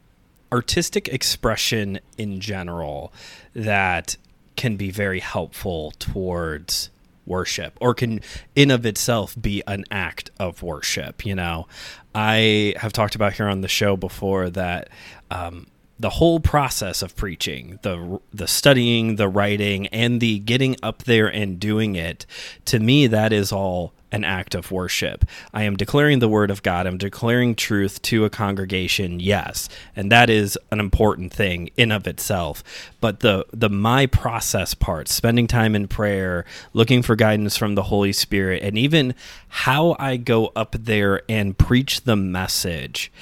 [0.53, 3.13] artistic expression in general
[3.55, 4.17] that
[4.57, 6.91] can be very helpful towards
[7.27, 8.21] worship or can
[8.57, 11.67] in of itself be an act of worship you know?
[12.15, 14.89] I have talked about here on the show before that
[15.31, 15.69] um,
[16.01, 21.29] the whole process of preaching, the the studying, the writing, and the getting up there
[21.29, 22.25] and doing it,
[22.65, 25.25] to me that is all an act of worship.
[25.53, 26.87] I am declaring the word of God.
[26.87, 32.07] I'm declaring truth to a congregation, yes, and that is an important thing in of
[32.07, 32.63] itself.
[33.01, 37.85] But the the my process part, spending time in prayer, looking for guidance from the
[37.85, 39.15] Holy Spirit, and even
[39.49, 43.13] how I go up there and preach the message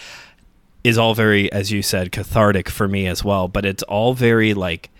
[0.85, 3.49] is all very, as you said, cathartic for me as well.
[3.49, 4.91] But it's all very like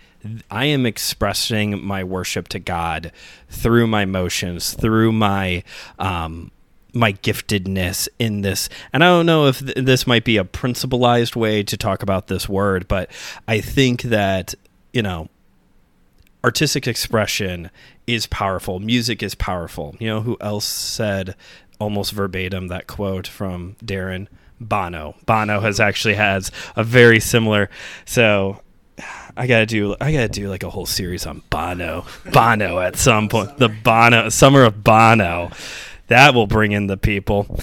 [0.51, 3.11] I am expressing my worship to God
[3.49, 5.63] through my motions, through my
[5.97, 6.51] um,
[6.93, 8.67] my giftedness in this.
[8.91, 12.27] And I don't know if th- this might be a principalized way to talk about
[12.27, 13.09] this word, but
[13.47, 14.55] I think that
[14.91, 15.29] you know
[16.43, 17.69] artistic expression
[18.07, 18.79] is powerful.
[18.79, 19.95] Music is powerful.
[19.99, 21.35] You know who else said
[21.79, 24.27] almost verbatim that quote from Darren?
[24.61, 25.15] Bono.
[25.25, 27.69] Bono has actually has a very similar.
[28.03, 28.61] So
[29.35, 32.05] I gotta do I gotta do like a whole series on Bono.
[32.31, 33.57] Bono at some point.
[33.57, 35.51] The Bono Summer of Bono.
[36.07, 37.59] That will bring in the people.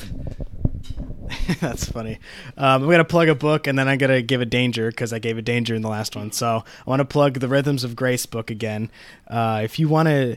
[1.61, 2.19] That's funny.
[2.57, 5.19] Um, I'm gonna plug a book, and then I'm gonna give a danger because I
[5.19, 6.33] gave a danger in the last one.
[6.33, 8.91] So I want to plug the Rhythms of Grace book again.
[9.27, 10.37] Uh, if you want to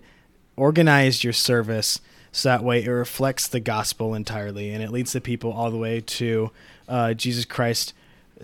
[0.56, 5.22] organize your service so that way it reflects the gospel entirely and it leads the
[5.22, 6.52] people all the way to
[6.88, 7.94] uh, Jesus Christ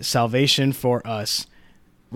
[0.00, 1.46] salvation for us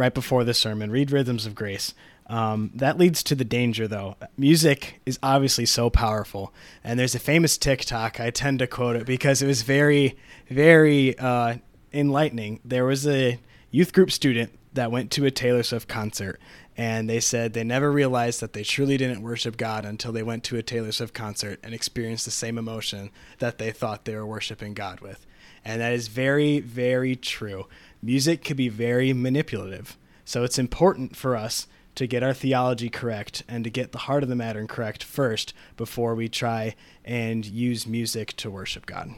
[0.00, 0.90] right before the sermon.
[0.90, 1.92] Read Rhythms of Grace.
[2.26, 4.16] Um, that leads to the danger, though.
[4.38, 8.18] Music is obviously so powerful, and there's a famous TikTok.
[8.18, 10.16] I tend to quote it because it was very,
[10.48, 11.56] very uh,
[11.92, 12.60] enlightening.
[12.64, 13.38] There was a
[13.70, 16.40] youth group student that went to a Taylor Swift concert,
[16.78, 20.44] and they said they never realized that they truly didn't worship God until they went
[20.44, 24.24] to a Taylor Swift concert and experienced the same emotion that they thought they were
[24.24, 25.26] worshiping God with.
[25.62, 27.66] And that is very, very true.
[28.02, 29.96] Music can be very manipulative.
[30.24, 34.22] So it's important for us to get our theology correct and to get the heart
[34.22, 39.10] of the matter correct first before we try and use music to worship God.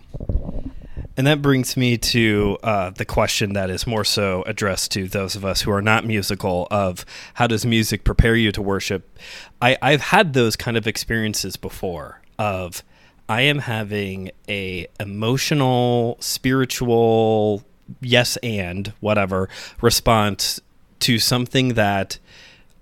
[1.17, 5.37] And that brings me to uh, the question that is more so addressed to those
[5.37, 9.19] of us who are not musical of how does music prepare you to worship?
[9.61, 12.83] I, I've had those kind of experiences before of
[13.29, 17.63] I am having a emotional, spiritual,
[18.01, 19.49] yes and whatever
[19.81, 20.61] response
[21.01, 22.19] to something that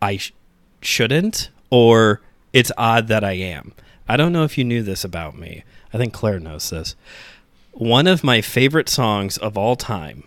[0.00, 0.32] I sh-
[0.82, 2.20] shouldn't or
[2.52, 3.72] it's odd that I am.
[4.08, 5.64] I don't know if you knew this about me.
[5.92, 6.96] I think Claire knows this
[7.72, 10.24] one of my favorite songs of all time,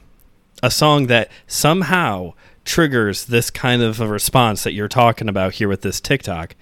[0.63, 2.33] a song that somehow
[2.65, 6.55] triggers this kind of a response that you're talking about here with this TikTok,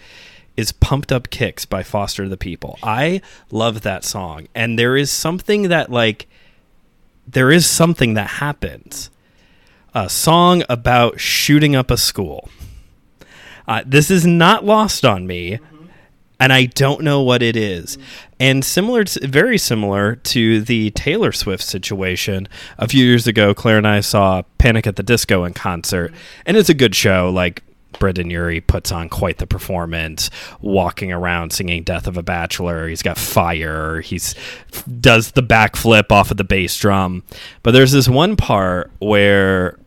[0.57, 2.77] is Pumped Up Kicks by Foster the People.
[2.83, 3.21] I
[3.51, 4.47] love that song.
[4.53, 6.27] And there is something that, like,
[7.31, 9.09] there is something that happens.
[9.93, 12.49] A song about shooting up a school.
[13.67, 15.59] Uh, this is not lost on me
[16.41, 17.99] and I don't know what it is.
[18.39, 22.47] And similar, to, very similar to the Taylor Swift situation.
[22.79, 26.11] A few years ago, Claire and I saw Panic at the Disco in concert,
[26.47, 27.29] and it's a good show.
[27.29, 27.61] Like
[27.99, 33.01] Brendon Urie puts on quite the performance, walking around singing "Death of a Bachelor." He's
[33.01, 34.01] got fire.
[34.01, 34.35] He's
[34.99, 37.23] does the backflip off of the bass drum.
[37.63, 39.77] But there's this one part where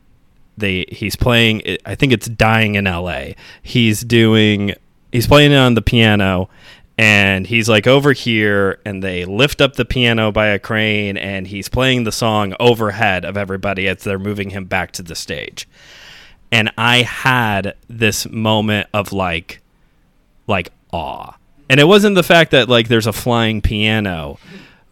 [0.57, 1.63] they he's playing.
[1.85, 4.75] I think it's "Dying in L.A." He's doing.
[5.13, 6.49] He's playing it on the piano,
[6.99, 11.47] and he's like over here, and they lift up the piano by a crane, and
[11.47, 15.69] he's playing the song overhead of everybody as they're moving him back to the stage.
[16.55, 19.61] And I had this moment of like,
[20.47, 21.35] like awe,
[21.69, 24.39] and it wasn't the fact that like there's a flying piano,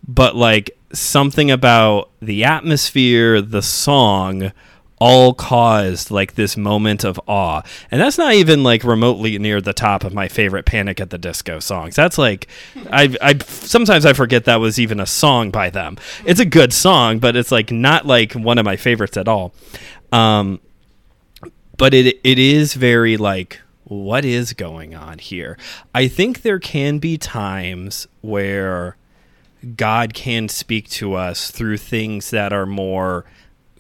[0.07, 4.51] but like something about the atmosphere, the song
[4.99, 7.63] all caused like this moment of awe.
[7.91, 11.19] And that's not even like remotely near the top of my favorite Panic at the
[11.19, 11.97] Disco songs.
[11.97, 12.49] That's like
[12.91, 15.97] I I sometimes I forget that was even a song by them.
[16.25, 19.55] It's a good song, but it's like not like one of my favorites at all.
[20.13, 20.61] Um
[21.83, 25.59] but it it is very like what is going on here?
[25.93, 28.97] I think there can be times where
[29.75, 33.25] God can speak to us through things that are more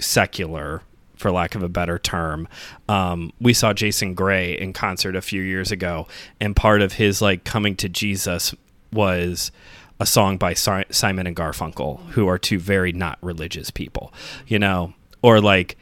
[0.01, 0.83] secular
[1.15, 2.49] for lack of a better term.
[2.88, 6.09] Um, we saw Jason Gray in concert a few years ago,
[6.41, 8.53] and part of his like coming to Jesus
[8.93, 9.53] was
[10.01, 14.12] a song by Simon and Garfunkel, who are two very not religious people,
[14.49, 15.77] you know, or like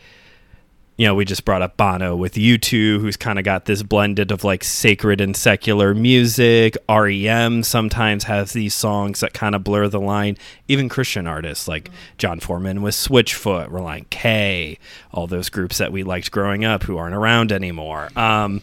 [1.00, 4.30] you know, we just brought up Bono with U2, who's kind of got this blended
[4.30, 6.76] of like sacred and secular music.
[6.90, 10.36] REM sometimes has these songs that kind of blur the line.
[10.68, 14.78] Even Christian artists like Jon Foreman with Switchfoot, Relient K,
[15.10, 18.10] all those groups that we liked growing up who aren't around anymore.
[18.14, 18.60] Um,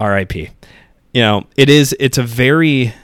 [0.00, 0.34] RIP.
[0.34, 0.50] You
[1.20, 2.94] know, it is, it's a very,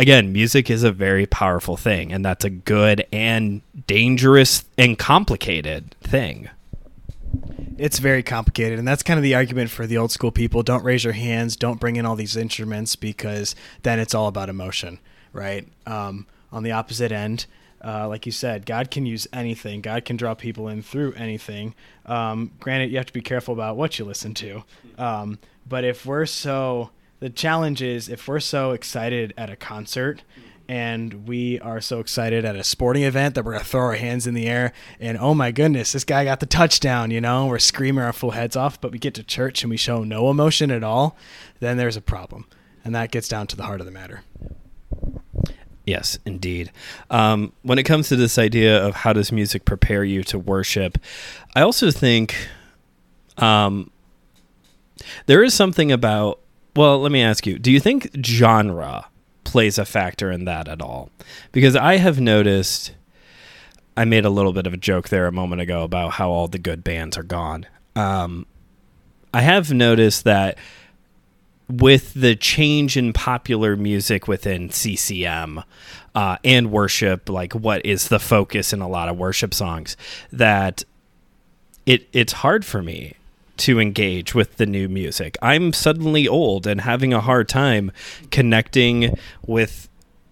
[0.00, 5.94] again, music is a very powerful thing, and that's a good and dangerous and complicated
[6.00, 6.50] thing.
[7.78, 10.62] It's very complicated, and that's kind of the argument for the old school people.
[10.62, 11.56] Don't raise your hands.
[11.56, 14.98] Don't bring in all these instruments because then it's all about emotion,
[15.34, 15.68] right?
[15.86, 17.44] Um, on the opposite end,
[17.84, 19.82] uh, like you said, God can use anything.
[19.82, 21.74] God can draw people in through anything.
[22.06, 24.64] Um, granted, you have to be careful about what you listen to.
[24.96, 30.22] Um, but if we're so, the challenge is if we're so excited at a concert
[30.68, 33.94] and we are so excited at a sporting event that we're going to throw our
[33.94, 37.46] hands in the air and oh my goodness this guy got the touchdown you know
[37.46, 40.30] we're screaming our full heads off but we get to church and we show no
[40.30, 41.16] emotion at all
[41.60, 42.46] then there's a problem
[42.84, 44.22] and that gets down to the heart of the matter
[45.86, 46.72] Yes, indeed.
[47.10, 50.98] Um, when it comes to this idea of how does music prepare you to worship,
[51.54, 52.48] I also think
[53.38, 53.92] um,
[55.26, 56.40] there is something about.
[56.74, 59.06] Well, let me ask you: Do you think genre
[59.46, 61.10] plays a factor in that at all.
[61.52, 62.92] Because I have noticed
[63.96, 66.48] I made a little bit of a joke there a moment ago about how all
[66.48, 67.64] the good bands are gone.
[67.94, 68.46] Um,
[69.32, 70.58] I have noticed that
[71.68, 75.62] with the change in popular music within CCM
[76.14, 79.96] uh, and worship, like what is the focus in a lot of worship songs,
[80.30, 80.84] that
[81.86, 83.15] it it's hard for me
[83.58, 85.36] to engage with the new music.
[85.42, 87.92] I'm suddenly old and having a hard time
[88.30, 89.16] connecting
[89.46, 89.88] with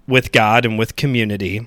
[0.07, 1.67] with God and with community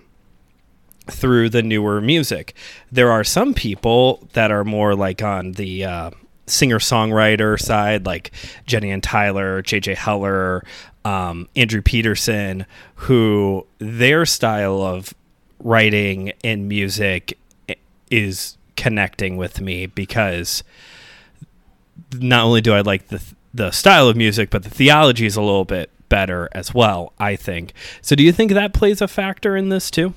[1.09, 2.53] through the newer music.
[2.91, 6.11] There are some people that are more like on the uh,
[6.45, 8.31] singer songwriter side, like
[8.65, 10.63] Jenny and Tyler, JJ Heller,
[11.05, 12.65] um, Andrew Peterson,
[12.95, 15.13] who their style of
[15.59, 17.37] writing and music
[18.11, 20.63] is connecting with me because
[22.13, 23.21] not only do I like the
[23.53, 27.13] the style of music, but the theology is a little bit better as well.
[27.19, 27.73] I think.
[28.01, 30.13] So, do you think that plays a factor in this too?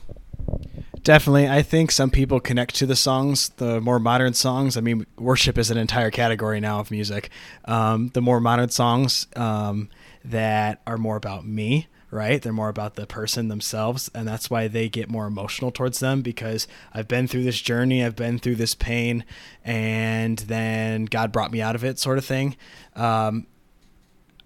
[1.02, 1.48] Definitely.
[1.48, 4.76] I think some people connect to the songs, the more modern songs.
[4.76, 7.30] I mean, worship is an entire category now of music.
[7.64, 9.88] Um, the more modern songs um,
[10.24, 12.42] that are more about me right?
[12.42, 16.22] They're more about the person themselves, and that's why they get more emotional towards them
[16.22, 19.24] because I've been through this journey, I've been through this pain,
[19.64, 22.56] and then God brought me out of it, sort of thing.
[22.96, 23.46] Um,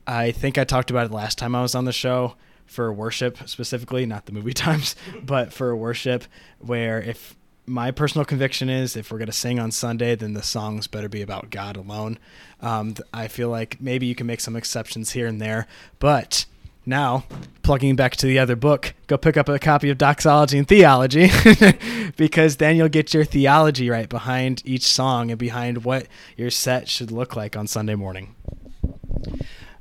[0.07, 2.35] I think I talked about it last time I was on the show
[2.67, 6.25] for worship specifically, not the movie times, but for worship,
[6.59, 7.37] where if
[7.67, 11.09] my personal conviction is if we're going to sing on Sunday, then the songs better
[11.09, 12.19] be about God alone.
[12.61, 15.67] Um, I feel like maybe you can make some exceptions here and there,
[15.99, 16.45] but
[16.87, 17.25] now,
[17.63, 21.31] plugging back to the other book, go pick up a copy of Doxology and Theology
[22.17, 26.07] because then you'll get your theology right behind each song and behind what
[26.37, 28.35] your set should look like on Sunday morning.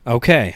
[0.07, 0.55] Okay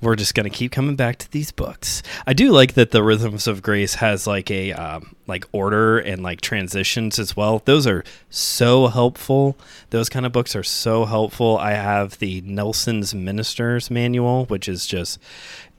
[0.00, 2.02] we're just gonna keep coming back to these books.
[2.26, 6.22] I do like that the Rhythms of Grace has like a um, like order and
[6.22, 7.62] like transitions as well.
[7.64, 9.56] Those are so helpful.
[9.90, 11.58] Those kind of books are so helpful.
[11.58, 15.18] I have the Nelson's Ministers Manual, which is just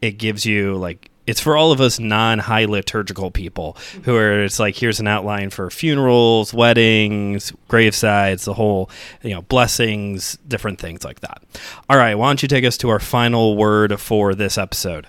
[0.01, 4.43] it gives you like it's for all of us non high liturgical people who are
[4.43, 8.89] it's like here's an outline for funerals, weddings, gravesides, the whole
[9.21, 11.43] you know blessings, different things like that.
[11.89, 15.07] All right, why don't you take us to our final word for this episode?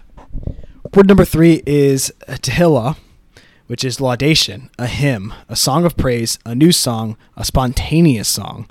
[0.94, 2.96] Word number three is Tehillah,
[3.68, 8.68] which is laudation, a hymn, a song of praise, a new song, a spontaneous song.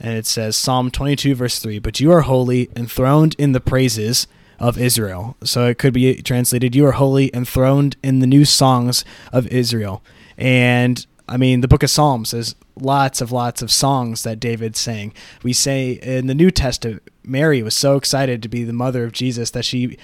[0.00, 4.26] And it says Psalm 22, verse 3 But you are holy, enthroned in the praises
[4.58, 5.36] of Israel.
[5.44, 10.02] So it could be translated, You are holy, enthroned in the new songs of Israel.
[10.36, 14.76] And I mean, the book of Psalms is lots of lots of songs that David
[14.76, 15.12] sang.
[15.42, 19.12] We say in the New Testament, Mary was so excited to be the mother of
[19.12, 19.96] Jesus that she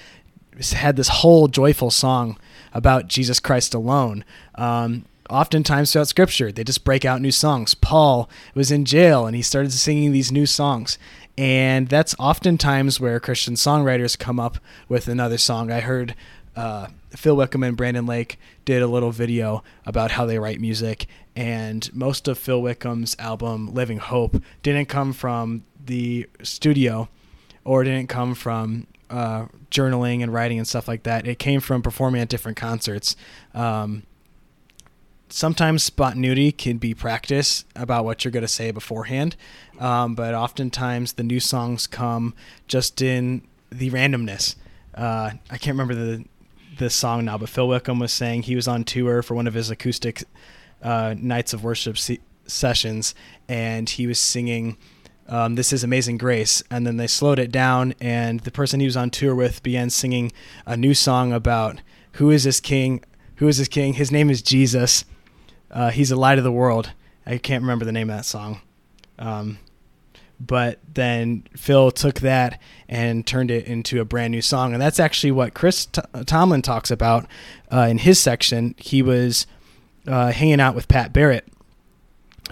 [0.73, 2.39] had this whole joyful song
[2.73, 4.25] about Jesus Christ alone.
[4.55, 7.75] Um, oftentimes throughout Scripture, they just break out new songs.
[7.75, 10.99] Paul was in jail and he started singing these new songs.
[11.41, 14.59] And that's oftentimes where Christian songwriters come up
[14.91, 15.71] with another song.
[15.73, 16.15] I heard
[16.55, 21.07] uh, Phil Wickham and Brandon Lake did a little video about how they write music,
[21.35, 27.09] and most of Phil Wickham's album Living Hope didn't come from the studio
[27.65, 31.27] or didn't come from uh, journaling and writing and stuff like that.
[31.27, 33.17] It came from performing at different concerts.
[33.55, 34.03] Um,
[35.33, 39.37] sometimes spontaneity can be practice about what you're going to say beforehand,
[39.79, 42.35] um, but oftentimes the new songs come
[42.69, 44.57] just in the randomness.
[44.95, 46.25] Uh, I can't remember the
[46.79, 49.55] the song now, but Phil Wickham was saying he was on tour for one of
[49.55, 50.25] his acoustic
[50.83, 53.15] uh, nights of worship se- sessions,
[53.49, 54.77] and he was singing.
[55.29, 56.61] Um, this is Amazing Grace.
[56.71, 59.91] And then they slowed it down, and the person he was on tour with began
[59.91, 60.33] singing
[60.67, 61.81] a new song about
[62.13, 63.05] who is this king?
[63.37, 63.95] Who is this king?
[63.95, 65.05] His name is Jesus.
[65.71, 66.93] Uh, he's a light of the world.
[67.27, 68.61] I can't remember the name of that song.
[69.19, 69.59] Um,
[70.41, 74.73] but then Phil took that and turned it into a brand new song.
[74.73, 77.27] And that's actually what Chris T- Tomlin talks about
[77.71, 78.75] uh, in his section.
[78.79, 79.47] He was
[80.07, 81.47] uh, hanging out with Pat Barrett,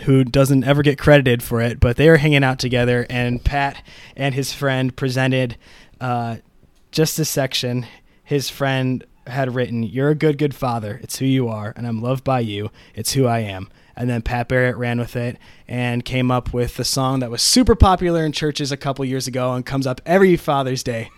[0.02, 3.06] who doesn't ever get credited for it, but they were hanging out together.
[3.08, 3.82] And Pat
[4.14, 5.56] and his friend presented
[5.98, 6.36] uh,
[6.92, 7.86] just this section.
[8.22, 11.00] His friend had written, You're a good, good father.
[11.02, 12.70] It's who you are, and I'm loved by you.
[12.94, 13.68] It's who I am.
[13.96, 17.42] And then Pat Barrett ran with it and came up with the song that was
[17.42, 21.10] super popular in churches a couple years ago and comes up every Father's Day.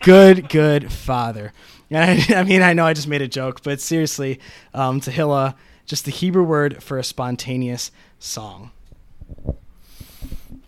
[0.00, 1.52] Good, good father.
[1.92, 4.40] I, I mean, I know I just made a joke, but seriously,
[4.74, 5.54] um, Tehillah,
[5.84, 8.70] just the Hebrew word for a spontaneous song.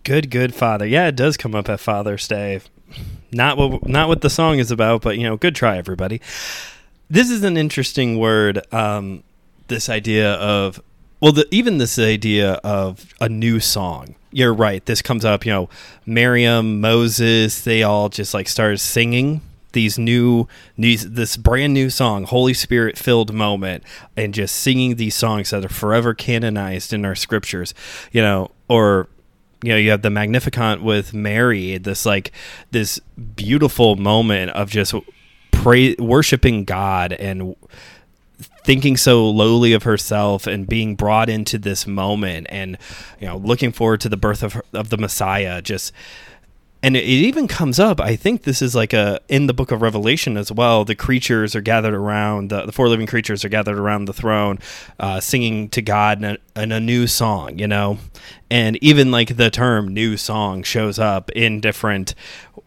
[0.03, 0.85] Good, good father.
[0.85, 2.61] Yeah, it does come up at Father's Day.
[3.31, 6.21] Not what not what the song is about, but you know, good try, everybody.
[7.09, 8.61] This is an interesting word.
[8.73, 9.23] Um,
[9.67, 10.81] this idea of
[11.21, 14.15] well, the, even this idea of a new song.
[14.31, 14.85] You're right.
[14.85, 15.45] This comes up.
[15.45, 15.69] You know,
[16.05, 19.41] Miriam, Moses, they all just like started singing
[19.71, 20.47] these new
[20.77, 23.83] these this brand new song holy spirit filled moment
[24.15, 27.73] and just singing these songs that are forever canonized in our scriptures
[28.13, 29.09] you know or
[29.63, 32.31] you know you have the magnificat with mary this like
[32.71, 32.99] this
[33.35, 34.95] beautiful moment of just
[35.99, 37.55] worshiping god and
[38.63, 42.77] thinking so lowly of herself and being brought into this moment and
[43.19, 45.91] you know looking forward to the birth of her, of the messiah just
[46.81, 49.81] and it even comes up i think this is like a in the book of
[49.81, 53.77] revelation as well the creatures are gathered around the, the four living creatures are gathered
[53.77, 54.57] around the throne
[54.99, 57.97] uh, singing to god in a, in a, new song you know?
[58.49, 62.13] And even like the term new song shows up in different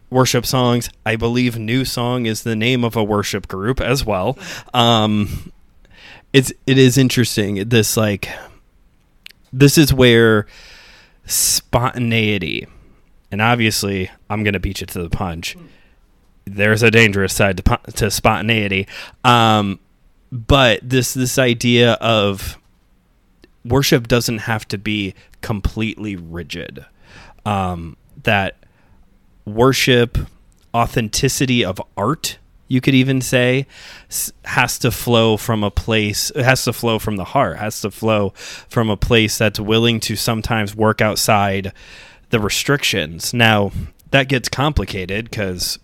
[0.09, 4.37] worship songs i believe new song is the name of a worship group as well
[4.73, 5.51] um,
[6.33, 8.29] it's it is interesting this like
[9.51, 10.45] this is where
[11.25, 12.67] spontaneity
[13.31, 15.55] and obviously I'm going to beat you to the punch.
[16.45, 18.87] There's a dangerous side to, to spontaneity,
[19.23, 19.79] um,
[20.31, 22.57] but this this idea of
[23.63, 26.85] worship doesn't have to be completely rigid.
[27.45, 28.57] Um, that
[29.45, 30.17] worship,
[30.73, 32.37] authenticity of art,
[32.67, 33.65] you could even say,
[34.45, 36.31] has to flow from a place.
[36.35, 37.57] It has to flow from the heart.
[37.57, 38.29] Has to flow
[38.69, 41.73] from a place that's willing to sometimes work outside
[42.29, 43.33] the restrictions.
[43.33, 43.71] Now,
[44.11, 45.79] that gets complicated because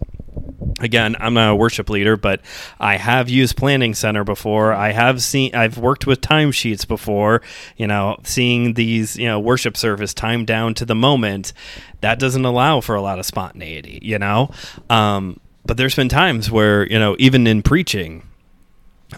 [0.79, 2.41] again i'm a worship leader but
[2.79, 4.73] i have used planning center before.
[4.73, 7.41] I have seen i've worked with timesheets before
[7.77, 11.53] you know seeing these you know worship service time down to the moment.
[12.01, 14.51] That doesn't allow for a lot of spontaneity you know?
[14.89, 18.23] Um, but there's been times where you know even in preaching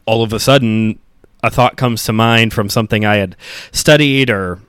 [0.05, 0.99] all of a sudden
[1.43, 3.36] a thought comes to mind from something i had
[3.72, 4.60] studied or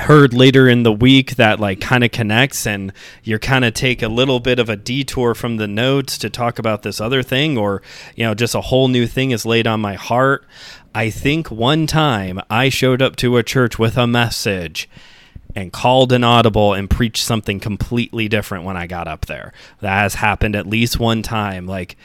[0.00, 2.92] heard later in the week that like kind of connects and
[3.24, 6.58] you're kind of take a little bit of a detour from the notes to talk
[6.58, 7.82] about this other thing or
[8.14, 10.46] you know just a whole new thing is laid on my heart
[10.94, 14.88] i think one time i showed up to a church with a message
[15.56, 20.02] and called an audible and preached something completely different when i got up there that
[20.02, 21.96] has happened at least one time like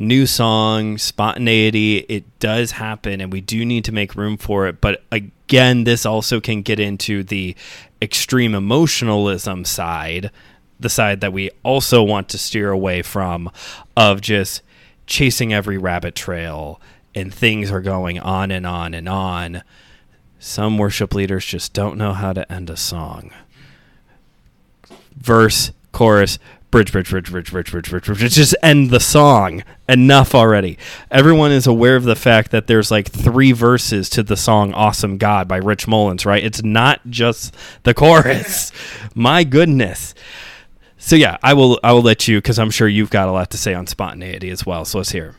[0.00, 4.80] new song, spontaneity, it does happen and we do need to make room for it.
[4.80, 5.04] But
[5.50, 7.56] again, this also can get into the
[8.00, 10.30] extreme emotionalism side,
[10.78, 13.50] the side that we also want to steer away from
[13.96, 14.62] of just
[15.08, 16.80] chasing every rabbit trail
[17.16, 19.64] and things are going on and on and on.
[20.38, 23.32] Some worship leaders just don't know how to end a song.
[25.16, 26.38] Verse, chorus,
[26.70, 28.32] bridge, bridge, bridge, bridge, bridge, bridge, bridge, bridge.
[28.32, 29.62] Just end the song.
[29.88, 30.78] Enough already.
[31.10, 35.18] Everyone is aware of the fact that there's like three verses to the song "Awesome
[35.18, 36.42] God" by Rich Mullins, right?
[36.42, 38.70] It's not just the chorus.
[39.14, 40.14] My goodness.
[40.96, 41.80] So yeah, I will.
[41.82, 44.50] I will let you because I'm sure you've got a lot to say on spontaneity
[44.50, 44.84] as well.
[44.84, 45.34] So let's hear.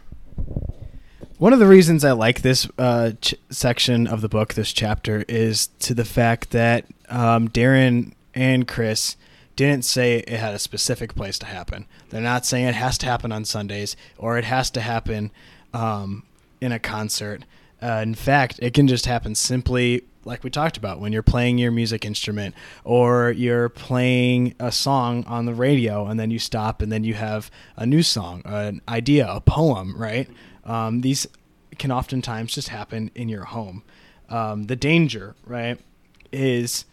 [1.38, 5.26] One of the reasons I like this uh, ch- section of the book, this chapter,
[5.28, 9.16] is to the fact that um, Darren and Chris
[9.56, 11.86] didn't say it had a specific place to happen.
[12.10, 15.32] They're not saying it has to happen on Sundays or it has to happen
[15.74, 16.24] um,
[16.60, 17.44] in a concert.
[17.82, 21.58] Uh, in fact, it can just happen simply like we talked about when you're playing
[21.58, 26.82] your music instrument or you're playing a song on the radio and then you stop
[26.82, 30.30] and then you have a new song, an idea, a poem, right?
[30.64, 31.28] Um, these
[31.80, 33.84] can oftentimes just happen in your home.
[34.30, 35.80] Um, the danger, right,
[36.32, 36.86] is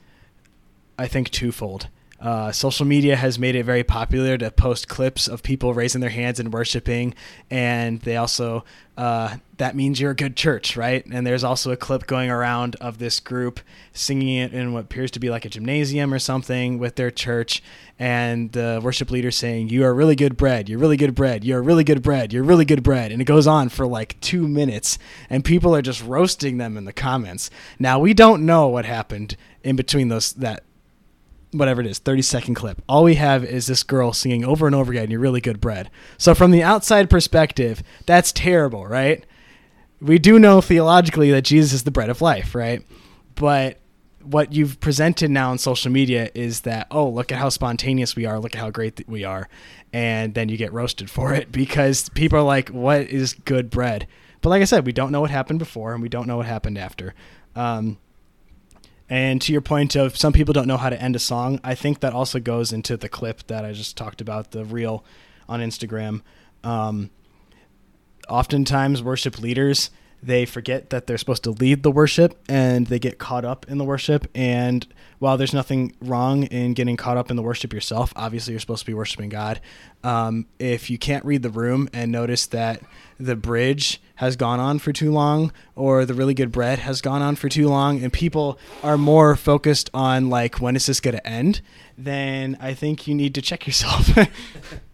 [0.98, 1.88] I think twofold.
[2.20, 6.10] Uh, social media has made it very popular to post clips of people raising their
[6.10, 7.14] hands and worshiping,
[7.48, 8.64] and they also
[8.96, 11.06] uh, that means you're a good church, right?
[11.06, 13.60] And there's also a clip going around of this group
[13.92, 17.62] singing it in what appears to be like a gymnasium or something with their church,
[18.00, 20.68] and the worship leader saying, "You are really good bread.
[20.68, 21.44] You're really good bread.
[21.44, 22.32] You're really good bread.
[22.32, 24.98] You're really good bread," and it goes on for like two minutes,
[25.30, 27.48] and people are just roasting them in the comments.
[27.78, 30.64] Now we don't know what happened in between those that
[31.52, 32.82] whatever it is, 30 second clip.
[32.88, 35.90] All we have is this girl singing over and over again, You're really good bread.
[36.16, 39.24] So, from the outside perspective, that's terrible, right?
[40.00, 42.86] We do know theologically that Jesus is the bread of life, right?
[43.34, 43.78] But
[44.22, 48.26] what you've presented now on social media is that, oh, look at how spontaneous we
[48.26, 49.48] are, look at how great we are.
[49.92, 54.06] And then you get roasted for it because people are like, what is good bread?
[54.40, 56.46] But like I said, we don't know what happened before and we don't know what
[56.46, 57.14] happened after.
[57.56, 57.98] Um,
[59.08, 61.74] and to your point of some people don't know how to end a song, I
[61.74, 65.04] think that also goes into the clip that I just talked about, the reel
[65.48, 66.22] on Instagram.
[66.62, 67.10] Um,
[68.28, 69.90] oftentimes, worship leaders
[70.22, 73.78] they forget that they're supposed to lead the worship and they get caught up in
[73.78, 74.28] the worship.
[74.34, 74.86] And
[75.18, 78.80] while there's nothing wrong in getting caught up in the worship yourself, obviously you're supposed
[78.80, 79.60] to be worshiping God.
[80.02, 82.80] Um, if you can't read the room and notice that
[83.18, 87.22] the bridge has gone on for too long or the really good bread has gone
[87.22, 91.16] on for too long and people are more focused on like when is this going
[91.16, 91.60] to end
[91.96, 94.10] then i think you need to check yourself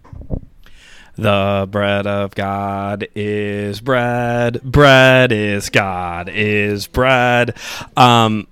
[1.16, 4.60] the bread of god is bread.
[4.62, 7.56] Bread is god is bread.
[7.96, 8.46] Um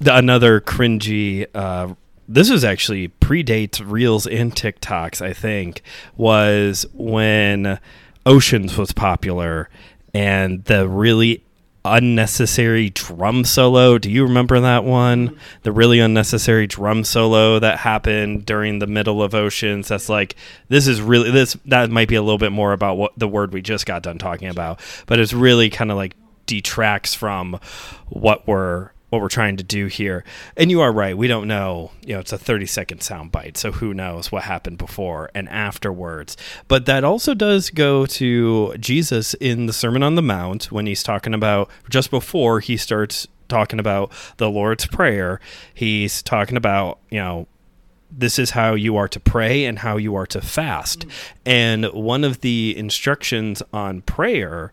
[0.00, 1.94] the, another cringy uh
[2.26, 5.82] this was actually predates reels and tiktoks i think
[6.16, 7.78] was when
[8.24, 9.68] oceans was popular
[10.14, 11.44] and the really
[11.84, 13.98] unnecessary drum solo.
[13.98, 15.30] Do you remember that one?
[15.30, 15.38] Mm-hmm.
[15.62, 19.88] The really unnecessary drum solo that happened during the middle of Oceans.
[19.88, 20.36] That's like
[20.68, 23.52] this is really this that might be a little bit more about what the word
[23.52, 26.14] we just got done talking about, but it's really kind of like
[26.46, 27.58] detracts from
[28.08, 30.24] what we're what we're trying to do here.
[30.56, 31.16] And you are right.
[31.16, 31.90] We don't know.
[32.04, 33.56] You know, it's a 30 second sound bite.
[33.56, 36.36] So who knows what happened before and afterwards.
[36.68, 41.02] But that also does go to Jesus in the Sermon on the Mount when he's
[41.02, 45.40] talking about just before he starts talking about the Lord's Prayer.
[45.74, 47.46] He's talking about, you know,
[48.10, 51.06] this is how you are to pray and how you are to fast.
[51.06, 51.12] Mm.
[51.46, 54.72] And one of the instructions on prayer,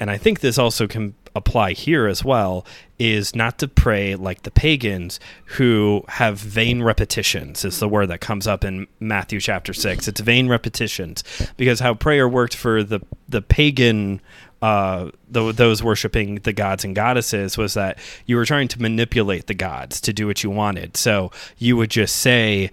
[0.00, 2.64] and I think this also can apply here as well
[2.98, 8.20] is not to pray like the pagans who have vain repetitions is the word that
[8.20, 11.22] comes up in Matthew chapter 6 it's vain repetitions
[11.56, 14.20] because how prayer worked for the the pagan
[14.60, 19.46] uh, the, those worshiping the gods and goddesses was that you were trying to manipulate
[19.46, 20.96] the gods to do what you wanted.
[20.96, 22.72] So you would just say,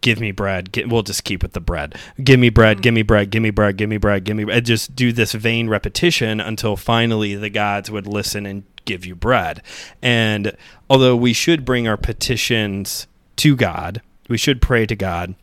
[0.00, 0.72] give me bread.
[0.72, 1.96] Get, we'll just keep with the bread.
[2.22, 2.82] Give me bread.
[2.82, 3.30] Give me bread.
[3.30, 3.76] Give me bread.
[3.76, 4.24] Give me bread.
[4.24, 4.44] Give me.
[4.44, 4.64] Bread.
[4.64, 9.62] Just do this vain repetition until finally the gods would listen and give you bread.
[10.00, 10.56] And
[10.88, 13.06] although we should bring our petitions
[13.36, 15.34] to God, we should pray to God,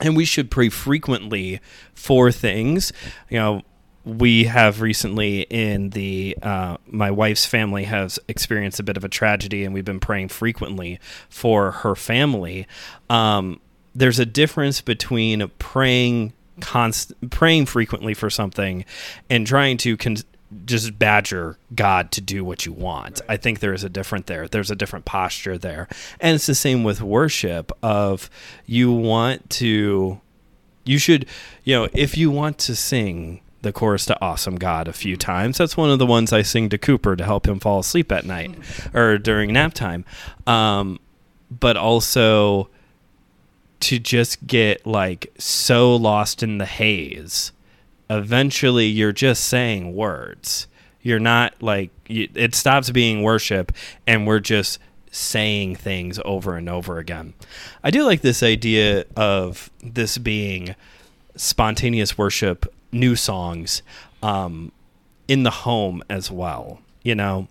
[0.00, 1.60] and we should pray frequently
[1.94, 2.92] for things.
[3.28, 3.62] You know,
[4.06, 9.08] we have recently in the uh, my wife's family has experienced a bit of a
[9.08, 12.66] tragedy, and we've been praying frequently for her family.
[13.10, 13.60] Um,
[13.96, 18.84] there's a difference between praying const- praying frequently for something
[19.28, 20.16] and trying to con-
[20.64, 23.20] just badger God to do what you want.
[23.28, 24.46] I think there is a different there.
[24.46, 25.88] There's a different posture there.
[26.20, 28.30] And it's the same with worship of
[28.64, 30.20] you want to
[30.84, 31.26] you should,
[31.64, 35.58] you know, if you want to sing the chorus to Awesome God a few times.
[35.58, 38.24] That's one of the ones I sing to Cooper to help him fall asleep at
[38.24, 38.54] night
[38.94, 40.04] or during nap time.
[40.46, 41.00] Um,
[41.50, 42.70] but also
[43.86, 47.52] to just get like so lost in the haze.
[48.10, 50.66] Eventually, you're just saying words.
[51.02, 53.70] You're not like, you, it stops being worship
[54.04, 54.80] and we're just
[55.12, 57.34] saying things over and over again.
[57.84, 60.74] I do like this idea of this being
[61.36, 63.82] spontaneous worship new songs
[64.20, 64.72] um,
[65.28, 66.80] in the home as well.
[67.04, 67.46] You know,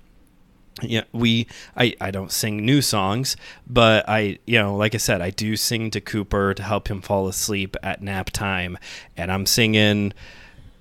[0.81, 5.21] yeah, we I I don't sing new songs, but I you know like I said
[5.21, 8.77] I do sing to Cooper to help him fall asleep at nap time,
[9.15, 10.13] and I'm singing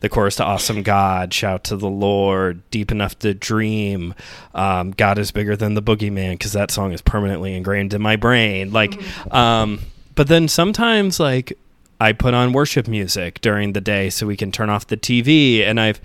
[0.01, 4.15] the chorus to Awesome God, Shout to the Lord, Deep Enough to Dream,
[4.55, 8.17] um, God is Bigger Than the Boogeyman, because that song is permanently ingrained in my
[8.17, 8.71] brain.
[8.71, 9.01] Like,
[9.33, 9.81] um,
[10.15, 11.57] but then sometimes, like,
[11.99, 15.65] I put on worship music during the day so we can turn off the TV
[15.65, 16.03] and I've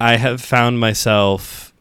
[0.00, 1.71] I have found myself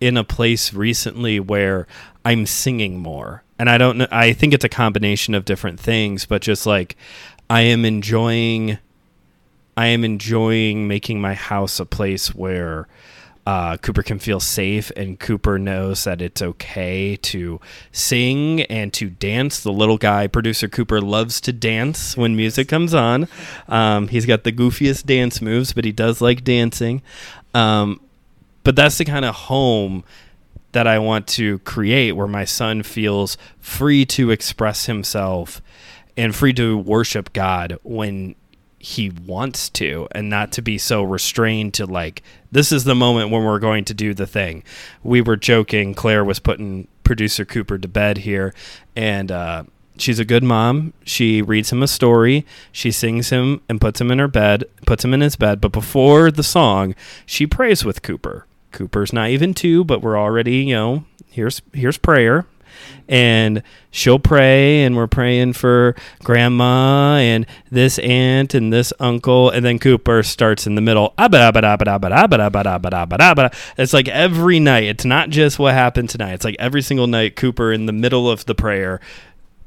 [0.00, 1.86] in a place recently where
[2.24, 3.42] I'm singing more.
[3.58, 6.96] And I don't know I think it's a combination of different things, but just like
[7.50, 8.78] I am enjoying
[9.76, 12.88] I am enjoying making my house a place where
[13.48, 17.58] uh, Cooper can feel safe, and Cooper knows that it's okay to
[17.92, 19.62] sing and to dance.
[19.62, 23.26] The little guy, producer Cooper, loves to dance when music comes on.
[23.66, 27.00] Um, he's got the goofiest dance moves, but he does like dancing.
[27.54, 28.02] Um,
[28.68, 30.04] but that's the kind of home
[30.72, 35.62] that I want to create where my son feels free to express himself
[36.18, 38.34] and free to worship God when
[38.78, 43.30] he wants to and not to be so restrained to like this is the moment
[43.30, 44.62] when we're going to do the thing.
[45.02, 48.52] We were joking claire was putting producer cooper to bed here
[48.94, 49.64] and uh,
[49.96, 50.92] she's a good mom.
[51.04, 52.44] She reads him a story.
[52.70, 55.58] She sings him and puts him in her bed puts him in his bed.
[55.58, 56.94] But before the song
[57.24, 61.98] she prays with cooper cooper's not even two but we're already you know here's here's
[61.98, 62.46] prayer
[63.08, 69.64] and she'll pray and we're praying for grandma and this aunt and this uncle and
[69.64, 71.14] then cooper starts in the middle
[73.78, 77.36] it's like every night it's not just what happened tonight it's like every single night
[77.36, 79.00] cooper in the middle of the prayer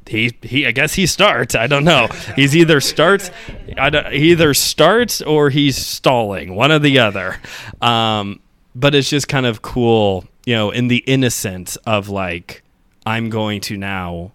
[0.07, 1.55] he he I guess he starts.
[1.55, 2.07] I don't know.
[2.35, 3.31] He's either starts
[3.67, 7.39] he either starts or he's stalling, one or the other.
[7.81, 8.41] Um,
[8.76, 12.63] but it's just kind of cool, you know, in the innocence of like
[13.05, 14.32] I'm going to now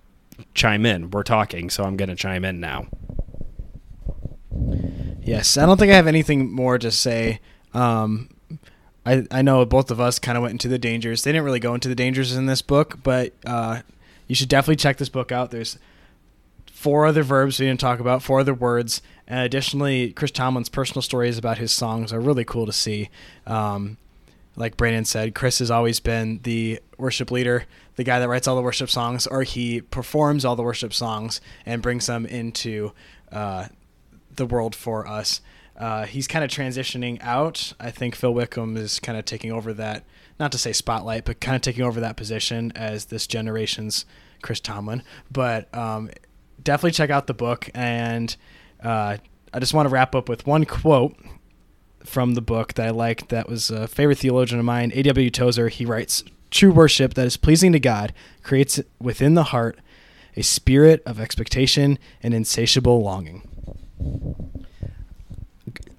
[0.55, 1.11] chime in.
[1.11, 2.87] We're talking, so I'm going to chime in now.
[5.23, 7.41] Yes, I don't think I have anything more to say.
[7.75, 8.31] Um,
[9.05, 11.23] I I know both of us kind of went into the dangers.
[11.23, 13.81] They didn't really go into the dangers in this book, but uh,
[14.27, 15.51] you should definitely check this book out.
[15.51, 15.79] There's
[16.71, 21.03] four other verbs we didn't talk about, four other words, and additionally, Chris Tomlin's personal
[21.03, 23.11] stories about his songs are really cool to see.
[23.47, 23.97] Um,
[24.57, 28.57] like Brandon said, Chris has always been the worship leader, the guy that writes all
[28.57, 32.93] the worship songs, or he performs all the worship songs and brings them into
[33.31, 33.67] uh,
[34.35, 35.41] the world for us.
[35.77, 37.75] Uh, he's kind of transitioning out.
[37.79, 40.05] I think Phil Wickham is kind of taking over that,
[40.41, 44.07] not to say spotlight, but kind of taking over that position as this generation's
[44.43, 45.03] Chris Tomlin.
[45.31, 46.11] But um,
[46.63, 47.69] definitely check out the book.
[47.75, 48.35] And
[48.83, 49.19] uh,
[49.53, 51.15] I just want to wrap up with one quote
[52.07, 55.31] from the book that I liked that was a favorite theologian of mine, A.W.
[55.31, 55.69] Tozer.
[55.69, 59.79] He writes, True worship that is pleasing to God creates within the heart
[60.37, 63.43] a spirit of expectation and insatiable longing.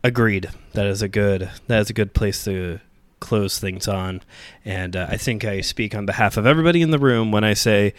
[0.03, 0.49] Agreed.
[0.73, 2.79] That is a good that is a good place to
[3.19, 4.21] close things on,
[4.63, 7.53] and uh, I think I speak on behalf of everybody in the room when I
[7.53, 7.93] say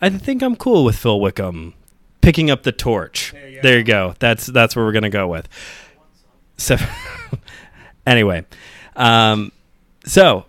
[0.00, 1.74] I think I'm cool with Phil Wickham
[2.20, 3.32] picking up the torch.
[3.32, 4.14] There you, there you go.
[4.20, 5.48] That's that's where we're gonna go with.
[6.56, 6.76] So.
[8.06, 8.44] anyway,
[8.96, 9.52] um,
[10.04, 10.44] so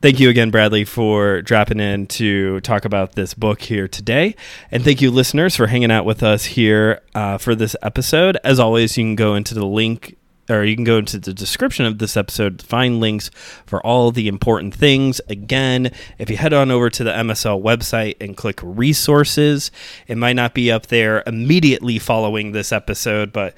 [0.00, 4.34] thank you again, Bradley, for dropping in to talk about this book here today.
[4.70, 8.36] And thank you, listeners, for hanging out with us here uh, for this episode.
[8.44, 10.16] As always, you can go into the link
[10.50, 13.30] or you can go into the description of this episode to find links
[13.64, 15.20] for all the important things.
[15.28, 19.70] Again, if you head on over to the MSL website and click resources,
[20.08, 23.54] it might not be up there immediately following this episode, but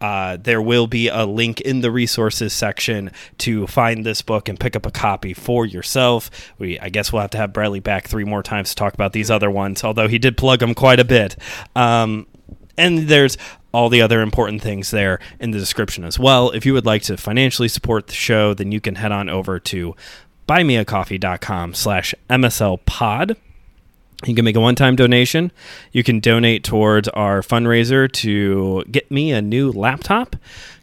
[0.00, 4.58] uh, there will be a link in the resources section to find this book and
[4.58, 6.30] pick up a copy for yourself.
[6.58, 9.12] We, I guess, we'll have to have Bradley back three more times to talk about
[9.12, 11.36] these other ones, although he did plug them quite a bit.
[11.74, 12.26] Um,
[12.76, 13.36] and there's
[13.72, 16.50] all the other important things there in the description as well.
[16.50, 19.58] If you would like to financially support the show, then you can head on over
[19.60, 19.94] to
[20.48, 23.36] buymeacoffee.com slash mslpod.
[24.26, 25.52] You can make a one time donation.
[25.92, 30.34] You can donate towards our fundraiser to get me a new laptop.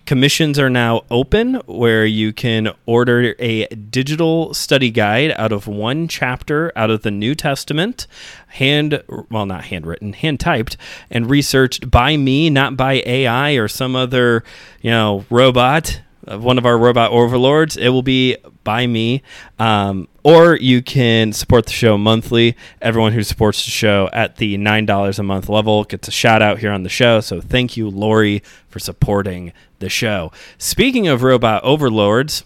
[0.06, 6.08] Commissions are now open where you can order a digital study guide out of one
[6.08, 8.06] chapter out of the New Testament,
[8.48, 10.78] hand, well, not handwritten, hand typed,
[11.10, 14.44] and researched by me, not by AI or some other,
[14.82, 17.78] you know, robot of one of our robot overlords.
[17.78, 19.22] It will be by me.
[19.60, 22.56] Um, or you can support the show monthly.
[22.82, 26.60] Everyone who supports the show at the $9 a month level gets a shout out
[26.60, 27.20] here on the show.
[27.22, 30.32] So thank you, Lori, for supporting the show.
[30.58, 32.44] Speaking of robot overlords,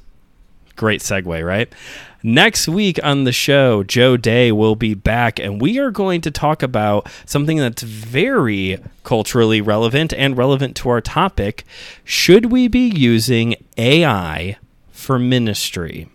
[0.75, 1.73] great segue, right?
[2.21, 6.31] Next week on the show, Joe Day will be back, and we are going to
[6.31, 11.63] talk about something that's very culturally relevant and relevant to our topic.
[12.03, 14.57] Should we be using AI
[14.91, 16.09] for ministry?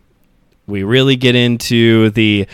[0.66, 2.48] We really get into the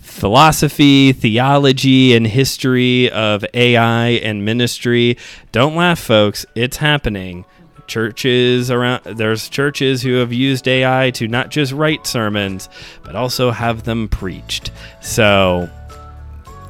[0.00, 5.16] philosophy, theology, and history of AI and ministry.
[5.52, 7.44] Don't laugh, folks, it's happening
[7.88, 12.68] churches around there's churches who have used AI to not just write sermons
[13.02, 14.70] but also have them preached.
[15.00, 15.68] So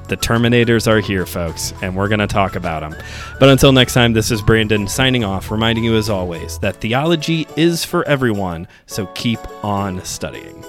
[0.09, 2.97] the Terminators are here, folks, and we're going to talk about them.
[3.39, 7.47] But until next time, this is Brandon signing off, reminding you as always that theology
[7.57, 10.65] is for everyone, so keep on studying.